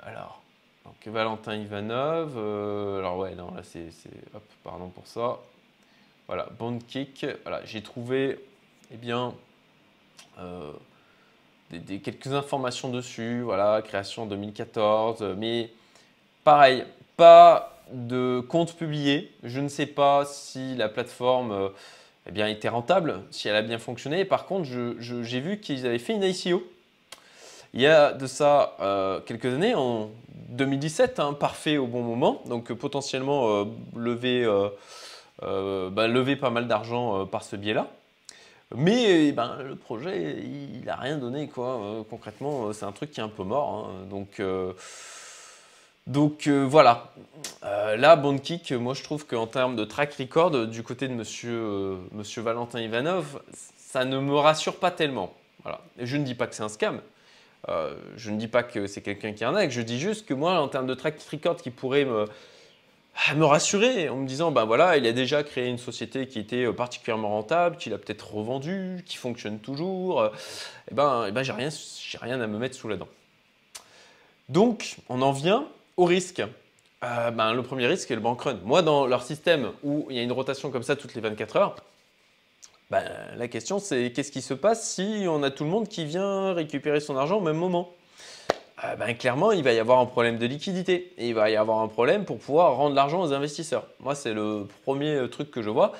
alors, 0.00 0.42
donc 0.84 0.94
Valentin 1.06 1.56
Ivanov. 1.56 2.36
alors, 2.36 3.16
ouais, 3.18 3.34
non, 3.34 3.54
là, 3.54 3.62
c'est. 3.62 3.88
Hop, 4.34 4.42
pardon 4.62 4.88
pour 4.88 5.06
ça. 5.06 5.38
Voilà, 6.28 6.48
BondKick. 6.58 7.24
Voilà, 7.44 7.64
j'ai 7.64 7.82
trouvé 7.82 8.40
eh 8.92 8.96
bien, 8.96 9.32
euh, 10.40 10.72
des, 11.70 12.00
quelques 12.00 12.32
informations 12.32 12.88
dessus. 12.88 13.42
Voilà, 13.42 13.80
création 13.82 14.26
2014. 14.26 15.22
Mais 15.36 15.70
pareil, 16.42 16.84
pas 17.16 17.78
de 17.92 18.40
compte 18.48 18.76
publié. 18.76 19.32
Je 19.44 19.60
ne 19.60 19.68
sais 19.68 19.86
pas 19.86 20.24
si 20.24 20.74
la 20.74 20.88
plateforme 20.88 21.52
euh, 21.52 21.68
eh 22.26 22.32
bien, 22.32 22.48
était 22.48 22.68
rentable, 22.68 23.22
si 23.30 23.46
elle 23.48 23.56
a 23.56 23.62
bien 23.62 23.78
fonctionné. 23.78 24.24
Par 24.24 24.46
contre, 24.46 24.68
j'ai 24.98 25.40
vu 25.40 25.60
qu'ils 25.60 25.86
avaient 25.86 26.00
fait 26.00 26.14
une 26.14 26.24
ICO. 26.24 26.64
Il 27.72 27.80
y 27.82 27.86
a 27.86 28.12
de 28.12 28.26
ça 28.26 28.76
euh, 28.80 29.20
quelques 29.20 29.46
années, 29.46 29.76
en 29.76 30.10
2017, 30.48 31.20
hein, 31.20 31.34
parfait 31.34 31.76
au 31.76 31.86
bon 31.86 32.02
moment. 32.02 32.42
Donc 32.46 32.72
potentiellement 32.72 33.64
levé 33.94 34.44
bah, 35.42 36.08
lever 36.08 36.36
pas 36.36 36.50
mal 36.50 36.68
d'argent 36.68 37.20
euh, 37.20 37.24
par 37.24 37.42
ce 37.42 37.56
biais-là. 37.56 37.88
Mais 38.74 39.28
eh 39.28 39.32
ben, 39.32 39.58
le 39.62 39.76
projet, 39.76 40.38
il 40.42 40.84
n'a 40.84 40.96
rien 40.96 41.18
donné. 41.18 41.48
Quoi. 41.48 41.80
Euh, 41.80 42.02
concrètement, 42.08 42.72
c'est 42.72 42.84
un 42.84 42.92
truc 42.92 43.12
qui 43.12 43.20
est 43.20 43.22
un 43.22 43.28
peu 43.28 43.44
mort. 43.44 43.90
Hein. 43.90 44.06
Donc, 44.10 44.42
donc 46.06 46.48
voilà. 46.48 47.12
là, 47.62 48.16
BondKick, 48.16 48.72
moi 48.72 48.94
je 48.94 49.02
trouve 49.02 49.26
qu'en 49.26 49.46
termes 49.46 49.76
de 49.76 49.84
track 49.84 50.14
record, 50.14 50.66
du 50.66 50.82
côté 50.82 51.08
de 51.08 51.14
monsieur, 51.14 51.98
monsieur 52.12 52.42
Valentin 52.42 52.80
Ivanov, 52.80 53.40
ça 53.76 54.04
ne 54.04 54.18
me 54.18 54.34
rassure 54.34 54.76
pas 54.76 54.90
tellement. 54.90 55.32
Voilà. 55.62 55.80
Je 55.98 56.16
ne 56.16 56.24
dis 56.24 56.34
pas 56.34 56.46
que 56.46 56.54
c'est 56.54 56.62
un 56.62 56.68
scam. 56.68 57.00
je 58.16 58.30
ne 58.30 58.36
dis 58.36 58.48
pas 58.48 58.64
que 58.64 58.86
c'est 58.88 59.00
quelqu'un 59.00 59.32
qui 59.32 59.44
arnaque. 59.44 59.70
Je 59.70 59.80
dis 59.80 60.00
juste 60.00 60.26
que 60.26 60.34
moi, 60.34 60.60
en 60.60 60.68
termes 60.68 60.86
de 60.86 60.94
track 60.94 61.20
record 61.30 61.56
qui 61.56 61.70
pourrait 61.70 62.04
me, 62.04 62.26
à 63.28 63.34
me 63.34 63.44
rassurer 63.44 64.08
en 64.08 64.16
me 64.16 64.26
disant 64.26 64.50
ben 64.50 64.64
voilà, 64.64 64.96
il 64.96 65.06
a 65.06 65.12
déjà 65.12 65.42
créé 65.42 65.68
une 65.68 65.78
société 65.78 66.26
qui 66.26 66.38
était 66.38 66.64
euh, 66.64 66.72
particulièrement 66.72 67.30
rentable, 67.30 67.76
qu'il 67.76 67.94
a 67.94 67.98
peut-être 67.98 68.34
revendu, 68.34 69.02
qui 69.06 69.16
fonctionne 69.16 69.58
toujours. 69.58 70.24
et 70.90 70.94
ben, 70.94 71.24
et 71.24 71.28
eh 71.28 71.32
ben 71.32 71.42
j'ai 71.42 71.52
rien, 71.52 71.70
rien 72.20 72.40
à 72.40 72.46
me 72.46 72.58
mettre 72.58 72.76
sous 72.76 72.88
la 72.88 72.96
dent. 72.96 73.08
Donc, 74.48 74.96
on 75.08 75.22
en 75.22 75.32
vient 75.32 75.66
au 75.96 76.04
risque. 76.04 76.42
Euh, 77.04 77.30
ben, 77.30 77.52
le 77.52 77.62
premier 77.62 77.86
risque 77.86 78.10
est 78.10 78.14
le 78.14 78.20
bank 78.20 78.40
run. 78.42 78.58
Moi, 78.64 78.82
dans 78.82 79.06
leur 79.06 79.22
système 79.22 79.72
où 79.82 80.06
il 80.10 80.16
y 80.16 80.18
a 80.18 80.22
une 80.22 80.32
rotation 80.32 80.70
comme 80.70 80.82
ça 80.82 80.96
toutes 80.96 81.14
les 81.14 81.20
24 81.20 81.56
heures, 81.56 81.76
ben, 82.90 83.04
la 83.36 83.48
question 83.48 83.78
c'est 83.80 84.12
qu'est-ce 84.12 84.30
qui 84.30 84.42
se 84.42 84.54
passe 84.54 84.88
si 84.88 85.26
on 85.28 85.42
a 85.42 85.50
tout 85.50 85.64
le 85.64 85.70
monde 85.70 85.88
qui 85.88 86.04
vient 86.04 86.52
récupérer 86.52 87.00
son 87.00 87.16
argent 87.16 87.38
au 87.38 87.40
même 87.40 87.56
moment? 87.56 87.92
Euh, 88.86 88.96
ben, 88.96 89.14
clairement, 89.14 89.52
il 89.52 89.62
va 89.62 89.72
y 89.72 89.78
avoir 89.78 89.98
un 90.00 90.06
problème 90.06 90.38
de 90.38 90.46
liquidité. 90.46 91.12
Et 91.18 91.28
il 91.28 91.34
va 91.34 91.50
y 91.50 91.56
avoir 91.56 91.80
un 91.80 91.88
problème 91.88 92.24
pour 92.24 92.38
pouvoir 92.38 92.76
rendre 92.76 92.94
l'argent 92.94 93.22
aux 93.22 93.32
investisseurs. 93.32 93.86
Moi, 94.00 94.14
c'est 94.14 94.32
le 94.32 94.66
premier 94.84 95.14
euh, 95.14 95.28
truc 95.28 95.50
que 95.50 95.62
je 95.62 95.70
vois. 95.70 95.92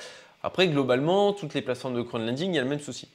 Après, 0.43 0.69
globalement, 0.69 1.33
toutes 1.33 1.55
les 1.55 1.63
plateformes 1.63 1.95
de 1.95 2.03
crowdlending, 2.03 2.53
il 2.53 2.57
y 2.57 2.59
a 2.59 2.63
le 2.63 2.69
même 2.69 2.81
souci. 2.81 3.09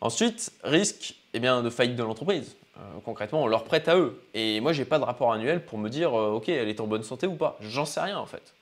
Ensuite, 0.00 0.52
risque 0.62 1.14
eh 1.34 1.40
bien, 1.40 1.62
de 1.62 1.70
faillite 1.70 1.96
de 1.96 2.02
l'entreprise. 2.02 2.56
Euh, 2.76 2.80
concrètement, 3.04 3.42
on 3.42 3.46
leur 3.46 3.64
prête 3.64 3.88
à 3.88 3.96
eux. 3.96 4.20
Et 4.34 4.60
moi, 4.60 4.72
je 4.72 4.80
n'ai 4.80 4.86
pas 4.86 4.98
de 4.98 5.04
rapport 5.04 5.32
annuel 5.32 5.64
pour 5.64 5.78
me 5.78 5.88
dire, 5.88 6.14
OK, 6.14 6.48
elle 6.48 6.68
est 6.68 6.80
en 6.80 6.86
bonne 6.86 7.02
santé 7.02 7.26
ou 7.26 7.34
pas. 7.34 7.58
J'en 7.60 7.84
sais 7.84 8.00
rien, 8.00 8.18
en 8.18 8.26
fait. 8.26 8.54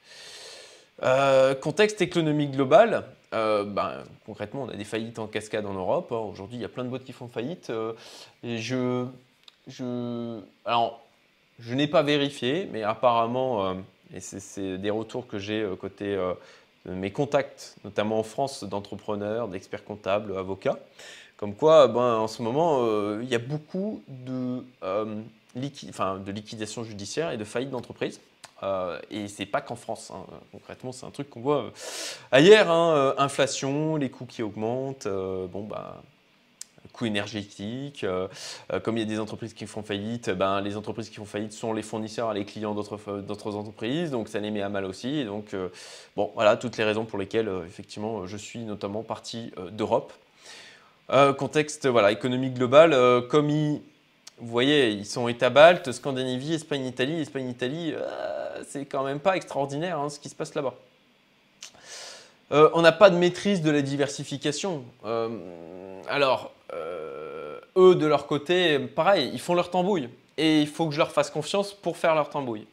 contexte 1.60 2.02
économique 2.02 2.50
global, 2.50 3.04
ben, 3.30 4.02
concrètement, 4.26 4.64
on 4.64 4.68
a 4.68 4.74
des 4.74 4.84
faillites 4.84 5.20
en 5.20 5.28
cascade 5.28 5.64
en 5.64 5.74
Europe. 5.74 6.10
Hein. 6.10 6.16
Aujourd'hui, 6.16 6.56
il 6.56 6.62
y 6.62 6.64
a 6.64 6.68
plein 6.68 6.82
de 6.82 6.88
boîtes 6.88 7.04
qui 7.04 7.12
font 7.12 7.28
faillite. 7.28 7.70
et 8.42 8.58
je 8.58 9.06
je, 9.68 10.40
alors, 10.64 11.00
je 11.60 11.74
n'ai 11.74 11.86
pas 11.86 12.02
vérifié, 12.02 12.68
mais 12.72 12.82
apparemment, 12.82 13.66
euh, 13.66 13.74
et 14.14 14.20
c'est 14.20 14.78
des 14.78 14.90
retours 14.90 15.26
que 15.26 15.38
j'ai 15.38 15.60
euh, 15.62 15.76
côté 15.76 16.14
euh, 16.14 16.34
de 16.86 16.92
mes 16.92 17.10
contacts, 17.10 17.76
notamment 17.84 18.18
en 18.18 18.22
France, 18.22 18.64
d'entrepreneurs, 18.64 19.48
d'experts 19.48 19.84
comptables, 19.84 20.36
avocats, 20.36 20.78
comme 21.36 21.54
quoi, 21.54 21.86
ben, 21.88 22.16
en 22.16 22.28
ce 22.28 22.42
moment, 22.42 22.82
il 23.20 23.28
y 23.28 23.34
a 23.36 23.38
beaucoup 23.38 24.02
de, 24.08 24.64
de 24.82 26.32
liquidation 26.32 26.82
judiciaire 26.82 27.30
et 27.30 27.36
de 27.36 27.44
faillite 27.44 27.70
d'entreprise. 27.70 28.20
et 29.08 29.28
c'est 29.28 29.46
pas 29.46 29.60
qu'en 29.60 29.76
France. 29.76 30.10
Hein. 30.12 30.24
Concrètement, 30.50 30.90
c'est 30.90 31.06
un 31.06 31.12
truc 31.12 31.30
qu'on 31.30 31.40
voit 31.40 31.70
ailleurs. 32.32 32.68
Hein, 32.72 33.14
inflation, 33.18 33.94
les 33.94 34.10
coûts 34.10 34.26
qui 34.26 34.42
augmentent. 34.42 35.06
bon, 35.06 35.62
bah, 35.62 36.02
coûts 36.98 37.06
énergétiques. 37.06 38.04
Euh, 38.04 38.28
euh, 38.72 38.80
comme 38.80 38.96
il 38.96 39.00
y 39.00 39.02
a 39.02 39.06
des 39.06 39.20
entreprises 39.20 39.54
qui 39.54 39.66
font 39.66 39.82
faillite, 39.82 40.30
ben, 40.30 40.60
les 40.60 40.76
entreprises 40.76 41.08
qui 41.08 41.16
font 41.16 41.24
faillite 41.24 41.52
sont 41.52 41.72
les 41.72 41.82
fournisseurs 41.82 42.32
et 42.32 42.34
les 42.34 42.44
clients 42.44 42.74
d'autres 42.74 43.54
entreprises, 43.54 44.10
donc 44.10 44.28
ça 44.28 44.40
les 44.40 44.50
met 44.50 44.62
à 44.62 44.68
mal 44.68 44.84
aussi. 44.84 45.24
donc, 45.24 45.54
euh, 45.54 45.68
bon, 46.16 46.30
voilà 46.34 46.56
toutes 46.56 46.76
les 46.76 46.84
raisons 46.84 47.04
pour 47.04 47.18
lesquelles, 47.18 47.50
effectivement, 47.66 48.26
je 48.26 48.36
suis 48.36 48.60
notamment 48.60 49.02
parti 49.02 49.52
d'Europe. 49.72 50.12
contexte 51.38 51.86
voilà, 51.86 52.12
économique 52.12 52.54
global, 52.54 52.94
comme 53.28 53.50
ils, 53.50 53.80
vous 54.38 54.48
voyez, 54.48 54.90
ils 54.90 55.06
sont 55.06 55.28
État 55.28 55.50
balte, 55.50 55.92
Scandinavie, 55.92 56.54
Espagne, 56.54 56.84
Italie. 56.84 57.20
Espagne, 57.20 57.48
Italie, 57.48 57.94
c'est 58.68 58.84
quand 58.86 59.04
même 59.04 59.20
pas 59.20 59.36
extraordinaire 59.36 59.98
hein, 59.98 60.10
ce 60.10 60.18
qui 60.18 60.28
se 60.28 60.34
passe 60.34 60.54
là-bas. 60.54 60.74
on 62.50 62.82
n'a 62.82 62.92
pas 62.92 63.10
de 63.10 63.16
maîtrise 63.16 63.62
de 63.62 63.70
la 63.70 63.82
diversification. 63.82 64.84
alors, 66.08 66.52
euh, 66.57 66.57
eux, 66.74 67.94
de 67.94 68.06
leur 68.06 68.26
côté, 68.26 68.78
pareil, 68.78 69.30
ils 69.32 69.40
font 69.40 69.54
leur 69.54 69.70
tambouille. 69.70 70.08
Et 70.36 70.60
il 70.60 70.68
faut 70.68 70.86
que 70.86 70.92
je 70.92 70.98
leur 70.98 71.10
fasse 71.10 71.30
confiance 71.30 71.72
pour 71.74 71.96
faire 71.96 72.14
leur 72.14 72.30
tambouille. 72.30 72.66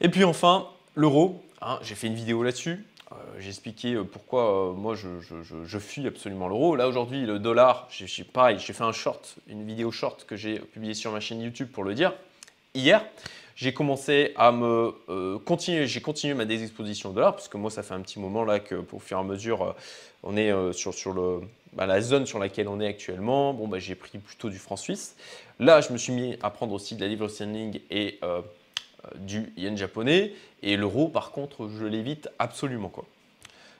Et 0.00 0.08
puis 0.08 0.24
enfin, 0.24 0.68
l'euro. 0.94 1.42
Hein, 1.62 1.78
j'ai 1.82 1.94
fait 1.94 2.06
une 2.06 2.14
vidéo 2.14 2.42
là-dessus. 2.42 2.84
Euh, 3.12 3.14
j'ai 3.38 3.48
expliqué 3.48 3.94
euh, 3.94 4.04
pourquoi 4.04 4.72
moi 4.76 4.94
je, 4.94 5.78
fuis 5.78 6.06
absolument 6.06 6.48
l'euro. 6.48 6.76
Là 6.76 6.88
aujourd'hui, 6.88 7.26
le 7.26 7.38
dollar, 7.38 7.88
j'ai 7.90 8.24
pareil, 8.24 8.58
j'ai 8.58 8.72
fait 8.72 8.84
un 8.84 8.92
short, 8.92 9.36
une 9.46 9.66
vidéo 9.66 9.90
short 9.90 10.24
que 10.24 10.36
j'ai 10.36 10.58
publiée 10.58 10.94
sur 10.94 11.12
ma 11.12 11.20
chaîne 11.20 11.40
YouTube 11.40 11.68
pour 11.70 11.84
le 11.84 11.94
dire. 11.94 12.14
Hier, 12.74 13.04
j'ai 13.60 13.74
commencé 13.74 14.32
à 14.36 14.52
me 14.52 15.38
continuer, 15.44 15.86
j'ai 15.86 16.00
continué 16.00 16.34
ma 16.34 16.44
désexposition 16.44 17.10
au 17.10 17.12
dollar, 17.12 17.36
puisque 17.36 17.56
moi 17.56 17.70
ça 17.70 17.82
fait 17.82 17.94
un 17.94 18.00
petit 18.00 18.18
moment 18.18 18.44
là 18.44 18.58
que 18.58 18.76
pour 18.76 19.02
et 19.10 19.14
à 19.14 19.22
mesure, 19.22 19.74
on 20.22 20.36
est 20.36 20.50
sur, 20.72 20.94
sur 20.94 21.12
le, 21.12 21.40
bah, 21.72 21.86
la 21.86 22.00
zone 22.00 22.26
sur 22.26 22.38
laquelle 22.38 22.68
on 22.68 22.80
est 22.80 22.86
actuellement, 22.86 23.54
bon, 23.54 23.68
bah, 23.68 23.78
j'ai 23.78 23.94
pris 23.94 24.18
plutôt 24.18 24.50
du 24.50 24.58
franc 24.58 24.76
suisse. 24.76 25.16
Là, 25.60 25.80
je 25.80 25.92
me 25.92 25.98
suis 25.98 26.12
mis 26.12 26.36
à 26.42 26.50
prendre 26.50 26.72
aussi 26.72 26.96
de 26.96 27.00
la 27.00 27.06
livre 27.06 27.28
sterling 27.28 27.80
et 27.90 28.18
euh, 28.24 28.40
euh, 29.04 29.18
du 29.18 29.52
yen 29.56 29.76
japonais. 29.76 30.32
Et 30.62 30.76
l'euro, 30.76 31.08
par 31.08 31.30
contre, 31.30 31.68
je 31.68 31.84
l'évite 31.84 32.28
absolument. 32.38 32.88
Quoi. 32.88 33.04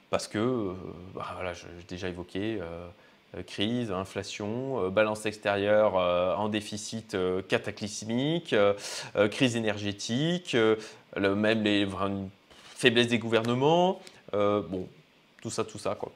Parce 0.09 0.29
que, 0.29 0.39
euh, 0.39 0.75
bah, 1.15 1.27
voilà, 1.35 1.53
j'ai 1.53 1.67
déjà 1.89 2.09
évoqué 2.09 2.61
crise, 3.47 3.91
inflation, 3.93 4.91
balance 4.91 5.27
extérieure 5.27 5.95
en 6.39 6.49
déficit 6.49 7.17
cataclysmique, 7.49 8.55
crise 9.31 9.57
énergétique, 9.57 10.57
même 11.17 11.63
les 11.63 11.87
faiblesse 12.75 13.09
des 13.09 13.19
gouvernements, 13.19 14.01
bon, 14.33 14.89
tout 15.43 15.51
ça, 15.51 15.65
tout 15.65 15.79
ça 15.79 15.95
quoi. 15.95 16.13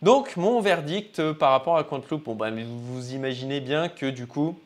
Donc 0.00 0.36
mon 0.36 0.60
verdict 0.60 1.32
par 1.32 1.50
rapport 1.50 1.76
à 1.76 1.84
Quantloop, 1.84 2.24
bon 2.24 2.34
ben, 2.34 2.64
vous 2.64 3.14
imaginez 3.14 3.60
bien 3.60 3.88
que 3.88 4.06
du 4.06 4.26
coup, 4.26 4.58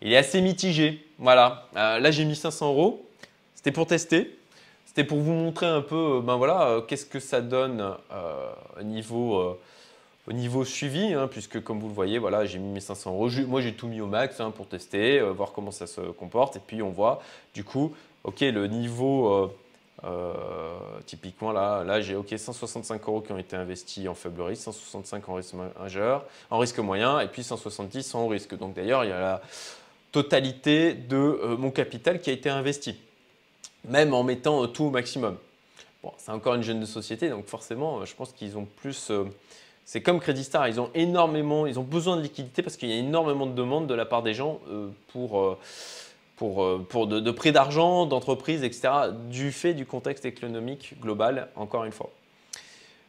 il 0.00 0.12
est 0.12 0.16
assez 0.16 0.40
mitigé. 0.40 1.06
Voilà, 1.18 1.68
là 1.74 2.10
j'ai 2.10 2.24
mis 2.24 2.36
500 2.36 2.68
euros, 2.68 3.06
c'était 3.54 3.72
pour 3.72 3.86
tester. 3.86 4.38
C'était 4.84 5.04
pour 5.04 5.20
vous 5.20 5.32
montrer 5.32 5.64
un 5.64 5.80
peu, 5.80 6.20
ben 6.22 6.36
voilà, 6.36 6.82
qu'est-ce 6.86 7.06
que 7.06 7.18
ça 7.18 7.40
donne 7.40 7.96
au 8.78 8.82
niveau 8.82 9.58
au 10.28 10.32
niveau 10.32 10.64
suivi, 10.64 11.14
hein, 11.14 11.28
puisque 11.28 11.62
comme 11.62 11.80
vous 11.80 11.88
le 11.88 11.94
voyez, 11.94 12.18
voilà, 12.18 12.44
j'ai 12.44 12.58
mis 12.58 12.72
mes 12.72 12.80
500 12.80 13.12
euros. 13.12 13.28
Moi, 13.48 13.60
j'ai 13.60 13.74
tout 13.74 13.88
mis 13.88 14.00
au 14.00 14.06
max 14.06 14.40
hein, 14.40 14.52
pour 14.52 14.68
tester, 14.68 15.18
euh, 15.18 15.32
voir 15.32 15.52
comment 15.52 15.72
ça 15.72 15.86
se 15.86 16.00
comporte. 16.00 16.56
Et 16.56 16.60
puis, 16.64 16.82
on 16.82 16.90
voit 16.90 17.22
du 17.54 17.64
coup, 17.64 17.92
OK, 18.22 18.40
le 18.40 18.68
niveau, 18.68 19.32
euh, 19.34 19.56
euh, 20.04 20.32
typiquement 21.06 21.50
là, 21.50 21.82
là 21.82 22.00
j'ai 22.00 22.14
OK, 22.14 22.32
165 22.36 23.02
euros 23.08 23.20
qui 23.20 23.32
ont 23.32 23.38
été 23.38 23.56
investis 23.56 24.06
en 24.06 24.14
faible 24.14 24.42
risque, 24.42 24.62
165 24.62 25.28
en 25.28 25.34
risque 25.34 25.54
majeur, 25.78 26.24
en 26.50 26.58
risque 26.58 26.78
moyen, 26.78 27.18
et 27.18 27.26
puis 27.26 27.42
170 27.42 28.14
en 28.14 28.28
risque. 28.28 28.56
Donc 28.56 28.74
d'ailleurs, 28.74 29.04
il 29.04 29.10
y 29.10 29.12
a 29.12 29.20
la 29.20 29.42
totalité 30.12 30.94
de 30.94 31.56
mon 31.58 31.70
capital 31.70 32.20
qui 32.20 32.30
a 32.30 32.32
été 32.32 32.48
investi, 32.48 32.96
même 33.88 34.14
en 34.14 34.22
mettant 34.22 34.68
tout 34.68 34.84
au 34.84 34.90
maximum. 34.90 35.36
Bon, 36.02 36.12
c'est 36.16 36.32
encore 36.32 36.54
une 36.54 36.62
jeune 36.62 36.80
de 36.80 36.86
société, 36.86 37.28
donc 37.28 37.46
forcément, 37.46 38.04
je 38.04 38.14
pense 38.14 38.32
qu'ils 38.32 38.58
ont 38.58 38.66
plus 38.66 39.10
c'est 39.84 40.00
comme 40.00 40.20
Credit 40.20 40.44
Star, 40.44 40.68
ils 40.68 40.80
ont 40.80 40.90
énormément, 40.94 41.66
ils 41.66 41.78
ont 41.78 41.84
besoin 41.84 42.16
de 42.16 42.22
liquidité 42.22 42.62
parce 42.62 42.76
qu'il 42.76 42.88
y 42.88 42.92
a 42.92 42.96
énormément 42.96 43.46
de 43.46 43.52
demandes 43.52 43.86
de 43.86 43.94
la 43.94 44.06
part 44.06 44.22
des 44.22 44.34
gens 44.34 44.60
euh, 44.70 44.88
pour, 45.08 45.40
euh, 45.40 45.58
pour, 46.36 46.62
euh, 46.62 46.86
pour 46.88 47.06
de, 47.06 47.30
prêts 47.30 47.52
d'argent, 47.52 48.06
d'entreprises, 48.06 48.62
etc., 48.62 48.88
du 49.28 49.52
fait 49.52 49.74
du 49.74 49.84
contexte 49.84 50.24
économique 50.24 50.94
global, 51.00 51.48
encore 51.56 51.84
une 51.84 51.92
fois. 51.92 52.10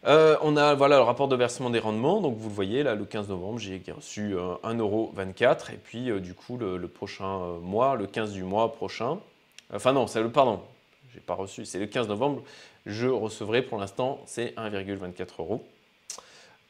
on 0.05 0.57
a 0.57 0.73
voilà, 0.73 0.97
le 0.97 1.03
rapport 1.03 1.27
de 1.27 1.35
versement 1.35 1.69
des 1.69 1.79
rendements. 1.79 2.21
Donc, 2.21 2.37
vous 2.37 2.49
le 2.49 2.55
voyez, 2.55 2.83
là, 2.83 2.95
le 2.95 3.05
15 3.05 3.29
novembre, 3.29 3.59
j'ai 3.59 3.81
reçu 3.95 4.35
1,24€. 4.63 5.73
Et 5.73 5.77
puis, 5.77 6.11
du 6.21 6.33
coup, 6.33 6.57
le, 6.57 6.87
prochain 6.87 7.59
mois, 7.61 7.95
le 7.95 8.07
15 8.07 8.33
du 8.33 8.43
mois 8.43 8.73
prochain, 8.73 9.19
enfin 9.73 9.93
non, 9.93 10.07
c'est 10.07 10.21
le, 10.21 10.31
pardon, 10.31 10.59
j'ai 11.13 11.19
pas 11.19 11.35
reçu, 11.35 11.65
c'est 11.65 11.79
le 11.79 11.85
15 11.85 12.07
novembre, 12.07 12.41
je 12.85 13.07
recevrai 13.07 13.61
pour 13.61 13.77
l'instant, 13.77 14.19
c'est 14.25 14.55
1,24 14.57 15.27
euros. 15.39 15.63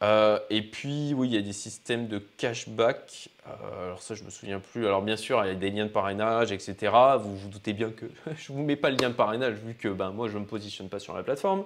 Euh, 0.04 0.38
et 0.50 0.62
puis, 0.62 1.14
oui, 1.16 1.30
il 1.30 1.34
y 1.34 1.38
a 1.38 1.42
des 1.42 1.54
systèmes 1.54 2.08
de 2.08 2.22
cashback. 2.38 3.30
Euh, 3.48 3.86
alors 3.86 4.02
ça, 4.02 4.16
je 4.16 4.22
ne 4.22 4.26
me 4.26 4.32
souviens 4.32 4.60
plus. 4.60 4.86
Alors 4.86 5.02
bien 5.02 5.16
sûr, 5.16 5.44
il 5.46 5.48
y 5.48 5.52
a 5.52 5.56
des 5.56 5.70
liens 5.70 5.86
de 5.86 5.92
parrainage, 5.92 6.52
etc. 6.52 6.92
Vous 7.20 7.38
vous 7.38 7.48
doutez 7.48 7.74
bien 7.74 7.90
que 7.90 8.06
je 8.38 8.52
ne 8.52 8.58
vous 8.58 8.64
mets 8.64 8.76
pas 8.76 8.90
le 8.90 8.98
lien 8.98 9.10
de 9.10 9.16
parrainage 9.16 9.56
vu 9.56 9.76
que 9.76 9.88
ben, 9.88 10.12
moi, 10.12 10.28
je 10.28 10.36
ne 10.36 10.40
me 10.40 10.46
positionne 10.46 10.90
pas 10.90 11.00
sur 11.00 11.16
la 11.16 11.24
plateforme. 11.24 11.64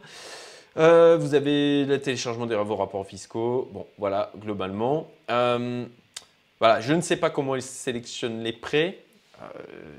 Euh, 0.78 1.18
vous 1.18 1.34
avez 1.34 1.86
le 1.86 2.00
téléchargement 2.00 2.46
de 2.46 2.56
vos 2.56 2.76
rapports 2.76 3.08
fiscaux. 3.08 3.70
Bon, 3.74 3.88
voilà, 3.98 4.32
globalement. 4.38 5.10
voilà, 5.28 6.80
je 6.80 6.94
ne 6.94 7.02
sais 7.02 7.18
pas 7.18 7.32
comment 7.32 7.56
ils 7.56 7.64
sélectionnent 7.64 8.44
les 8.44 8.54
prêts. 8.54 9.00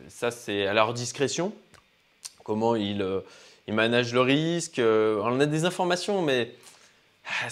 ça, 0.07 0.31
c'est 0.31 0.69
à 0.69 0.75
leur 0.75 0.95
discrétion. 0.95 1.53
Comment 2.45 2.77
ils, 2.77 3.05
ils 3.67 3.75
managent 3.75 4.15
le 4.15 4.21
risque. 4.21 4.81
on 4.81 5.41
a 5.41 5.47
des 5.47 5.65
informations, 5.65 6.23
mais 6.23 6.53
ah, 7.27 7.49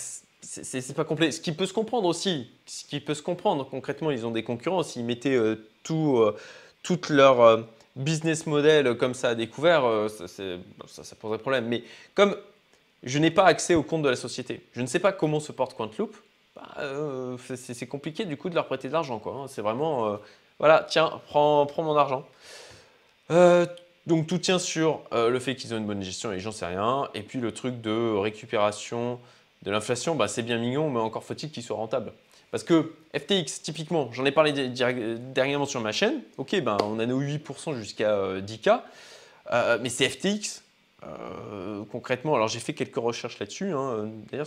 c'est 0.47 0.95
pas 0.95 1.05
complet. 1.05 1.33
Ce 1.33 1.41
qui 1.41 1.53
peut 1.53 1.67
se 1.67 1.73
comprendre 1.73 2.09
aussi, 2.09 2.49
ce 2.67 2.85
qui 2.85 3.01
peut 3.01 3.15
se 3.15 3.23
comprendre 3.23 3.69
concrètement, 3.69 4.11
ils 4.11 4.25
ont 4.27 4.31
des 4.31 4.45
concurrents. 4.45 4.83
S'ils 4.83 5.05
mettaient 5.05 5.35
euh, 5.35 5.69
tout, 5.83 6.19
euh, 6.19 6.37
leur 7.11 7.41
euh, 7.41 7.63
business 7.97 8.47
model 8.47 8.97
comme 8.97 9.15
ça 9.15 9.31
à 9.31 9.35
découvert, 9.35 9.83
ça, 10.09 11.17
poserait 11.21 11.39
problème. 11.39 11.67
Mais 11.67 11.83
comme 12.15 12.37
je 13.03 13.19
n'ai 13.19 13.31
pas 13.31 13.45
accès 13.45 13.75
au 13.75 13.83
compte 13.83 14.03
de 14.03 14.09
la 14.09 14.17
société, 14.17 14.63
je 14.73 14.81
ne 14.81 14.87
sais 14.87 15.01
pas 15.01 15.13
comment 15.13 15.41
se 15.41 15.51
porte 15.53 15.75
Quantloop, 15.75 16.17
bah, 16.55 16.77
c'est 17.57 17.87
compliqué 17.87 18.25
du 18.25 18.37
coup 18.37 18.49
de 18.49 18.55
leur 18.55 18.67
prêter 18.67 18.89
de 18.89 18.93
l'argent. 18.93 19.21
Hein. 19.27 19.47
C'est 19.49 19.63
vraiment, 19.63 20.19
voilà, 20.59 20.87
tiens, 20.89 21.21
prends 21.27 21.67
mon 21.79 21.97
argent. 21.97 22.25
donc 24.07 24.27
tout 24.27 24.39
tient 24.39 24.61
sur 24.61 25.03
le 25.13 25.39
fait 25.41 25.57
qu'ils 25.57 25.75
ont 25.75 25.79
une 25.79 25.87
bonne 25.87 26.03
gestion 26.03 26.33
et 26.33 26.39
j'en 26.39 26.53
sais 26.53 26.67
rien. 26.67 27.09
Et 27.15 27.23
puis 27.23 27.41
le 27.41 27.53
truc 27.53 27.81
de 27.81 28.17
récupération 28.17 29.19
de 29.66 29.70
l'inflation, 29.72 30.14
bah, 30.14 30.29
c'est 30.29 30.42
bien 30.42 30.59
mignon, 30.59 30.88
mais 30.90 31.00
encore 31.00 31.24
faut-il 31.24 31.50
qu'il 31.50 31.62
soit 31.62 31.76
rentable. 31.76 32.12
Parce 32.52 32.62
que 32.62 32.92
FTX, 33.14 33.62
typiquement, 33.62 34.11
j'en 34.12 34.24
ai 34.24 34.31
parlé 34.31 34.52
dernièrement 34.52 35.66
sur 35.66 35.81
ma 35.81 35.90
chaîne, 35.90 36.22
ok, 36.38 36.61
ben, 36.62 36.76
on 36.85 37.00
a 37.00 37.07
8% 37.07 37.74
jusqu'à 37.74 38.38
10K, 38.40 38.68
euh, 38.68 38.79
euh, 39.52 39.79
mais 39.83 39.88
c'est 39.88 40.09
FTX. 40.09 40.62
Euh, 41.02 41.83
concrètement, 41.90 42.35
alors 42.37 42.48
j'ai 42.48 42.61
fait 42.61 42.72
quelques 42.72 42.96
recherches 42.96 43.38
là-dessus. 43.40 43.72
Hein. 43.72 44.09
D'ailleurs, 44.31 44.46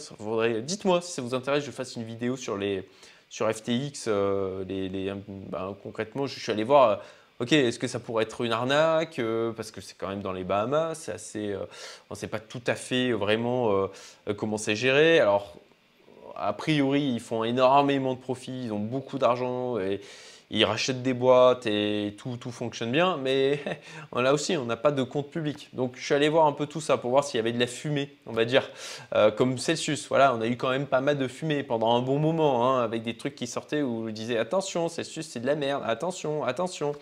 dites-moi 0.63 1.01
si 1.01 1.11
ça 1.11 1.21
vous 1.21 1.35
intéresse, 1.35 1.65
je 1.65 1.71
fasse 1.71 1.97
une 1.97 2.03
vidéo 2.03 2.37
sur, 2.37 2.57
FTX. 2.57 4.07
ben, 4.07 5.75
concrètement, 5.83 6.27
je 6.27 6.39
suis 6.39 6.51
allé 6.51 6.63
voir 6.63 7.01
ok, 7.39 7.53
est-ce 7.53 7.79
que 7.79 7.87
ça 7.87 7.99
pourrait 7.99 8.23
être 8.23 8.41
une 8.41 8.51
arnaque 8.51 9.19
euh, 9.19 9.51
Parce 9.53 9.71
que 9.71 9.81
c'est 9.81 9.97
quand 9.97 10.09
même 10.09 10.21
dans 10.21 10.33
les 10.33 10.43
Bahamas, 10.43 10.95
c'est 10.95 11.13
assez, 11.13 11.51
euh, 11.53 11.65
on 12.09 12.13
ne 12.13 12.19
sait 12.19 12.27
pas 12.27 12.39
tout 12.39 12.61
à 12.67 12.75
fait 12.75 13.11
vraiment 13.11 13.71
euh, 13.71 14.33
comment 14.35 14.57
c'est 14.57 14.75
géré. 14.75 15.19
Alors, 15.19 15.55
a 16.35 16.53
priori, 16.53 17.01
ils 17.01 17.21
font 17.21 17.43
énormément 17.43 18.13
de 18.13 18.19
profits, 18.19 18.65
ils 18.65 18.73
ont 18.73 18.79
beaucoup 18.79 19.17
d'argent 19.17 19.79
et 19.79 20.01
ils 20.51 20.65
rachètent 20.65 21.03
des 21.03 21.13
boîtes 21.13 21.67
et 21.67 22.15
tout, 22.17 22.35
tout 22.37 22.51
fonctionne 22.51 22.91
bien. 22.91 23.17
Mais 23.17 23.59
là 24.15 24.33
aussi, 24.33 24.57
on 24.57 24.65
n'a 24.65 24.77
pas 24.77 24.91
de 24.91 25.03
compte 25.03 25.29
public. 25.29 25.69
Donc, 25.73 25.93
je 25.95 26.03
suis 26.03 26.13
allé 26.13 26.27
voir 26.27 26.45
un 26.45 26.53
peu 26.53 26.65
tout 26.65 26.81
ça 26.81 26.97
pour 26.97 27.11
voir 27.11 27.23
s'il 27.23 27.37
y 27.37 27.39
avait 27.39 27.51
de 27.53 27.59
la 27.59 27.67
fumée, 27.67 28.15
on 28.25 28.33
va 28.33 28.45
dire, 28.45 28.69
comme 29.37 29.57
Celsius. 29.59 30.07
Voilà, 30.07 30.33
on 30.33 30.41
a 30.41 30.47
eu 30.47 30.57
quand 30.57 30.69
même 30.69 30.87
pas 30.87 31.01
mal 31.01 31.17
de 31.17 31.27
fumée 31.27 31.61
pendant 31.61 31.95
un 31.95 32.01
bon 32.01 32.17
moment, 32.17 32.67
hein, 32.67 32.83
avec 32.83 33.03
des 33.03 33.15
trucs 33.15 33.35
qui 33.35 33.45
sortaient 33.45 33.83
où 33.83 34.07
on 34.07 34.09
disait 34.09 34.37
attention, 34.37 34.89
Celsius, 34.89 35.27
c'est 35.27 35.39
de 35.39 35.45
la 35.45 35.55
merde, 35.55 35.83
attention, 35.85 36.43
attention. 36.43 36.93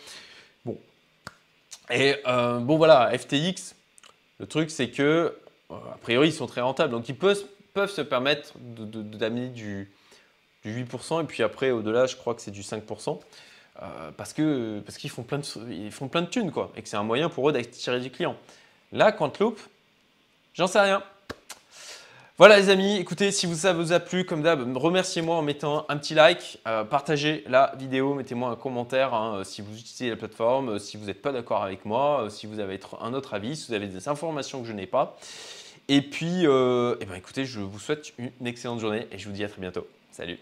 Et 1.90 2.16
euh, 2.28 2.60
bon, 2.60 2.78
voilà, 2.78 3.12
FTX, 3.18 3.76
le 4.40 4.46
truc, 4.46 4.70
c'est 4.70 4.90
que, 4.90 5.38
euh, 5.72 5.76
a 5.94 5.98
priori, 6.02 6.30
ils 6.30 6.34
sont 6.34 6.48
très 6.48 6.62
rentables. 6.62 6.92
Donc, 6.92 7.08
ils 7.10 7.16
peuvent, 7.16 7.46
se 7.76 8.02
permettre 8.02 8.54
d'amener 8.58 9.50
du, 9.50 9.92
du 10.64 10.84
8%. 10.84 11.24
Et 11.24 11.26
puis 11.26 11.44
après, 11.44 11.72
au-delà, 11.72 12.08
je 12.08 12.16
crois 12.16 12.34
que 12.34 12.42
c'est 12.42 12.52
du 12.52 12.62
5%. 12.62 13.20
Euh, 13.84 14.12
parce 14.18 14.34
qu'ils 14.34 14.82
parce 14.84 14.98
font, 15.08 15.22
plein 15.22 15.38
de, 15.38 15.90
font 15.92 16.08
plein 16.08 16.24
de 16.24 16.28
thunes, 16.28 16.52
quoi. 16.52 16.72
Et 16.76 16.82
que 16.82 16.90
c'est 16.90 16.98
un 16.98 17.04
moyen 17.04 17.30
pour 17.30 17.48
eux 17.50 17.54
d'attirer 17.54 18.00
des 18.00 18.10
clients. 18.10 18.36
Là, 18.92 19.12
Quantloop, 19.12 19.60
j'en 20.56 20.68
sais 20.68 20.80
rien. 20.80 21.04
Voilà 22.40 22.60
les 22.60 22.70
amis, 22.70 22.98
écoutez, 22.98 23.32
si 23.32 23.48
ça 23.56 23.74
vous 23.74 23.94
a 23.94 24.00
plu, 24.00 24.24
comme 24.24 24.44
d'hab, 24.44 24.78
remerciez-moi 24.78 25.36
en 25.36 25.42
mettant 25.42 25.88
un 25.90 25.98
petit 25.98 26.14
like, 26.14 26.60
euh, 26.68 26.84
partagez 26.84 27.44
la 27.48 27.74
vidéo, 27.80 28.14
mettez-moi 28.14 28.52
un 28.52 28.56
commentaire 28.56 29.16
hein, 29.16 29.38
euh, 29.38 29.44
si 29.44 29.64
vous 29.64 29.74
utilisez 29.74 30.12
la 30.12 30.18
plateforme, 30.18 30.70
euh, 30.70 30.78
si 30.78 30.98
vous 30.98 31.06
n'êtes 31.06 31.24
pas 31.24 31.32
d'accord 31.32 31.64
avec 31.64 31.84
moi, 31.84 32.28
si 32.30 32.46
vous 32.46 32.60
avez 32.60 32.80
un 33.02 33.16
autre 33.16 33.34
avis, 33.34 33.56
si 33.56 33.70
vous 33.70 33.74
avez 33.74 33.88
des 33.88 34.08
informations 34.08 34.62
que 34.62 34.68
je 34.68 34.74
n'ai 34.74 34.86
pas. 34.86 35.18
Et 35.88 36.04
puis, 36.04 36.44
eh 36.44 37.06
ben, 37.06 37.16
écoutez, 37.16 37.46
je 37.46 37.60
vous 37.60 37.80
souhaite 37.80 38.14
une 38.20 38.46
excellente 38.46 38.82
journée 38.82 39.08
et 39.12 39.18
je 39.18 39.28
vous 39.28 39.34
dis 39.34 39.44
à 39.44 39.50
très 39.50 39.62
bientôt. 39.62 39.88
Salut 40.12 40.38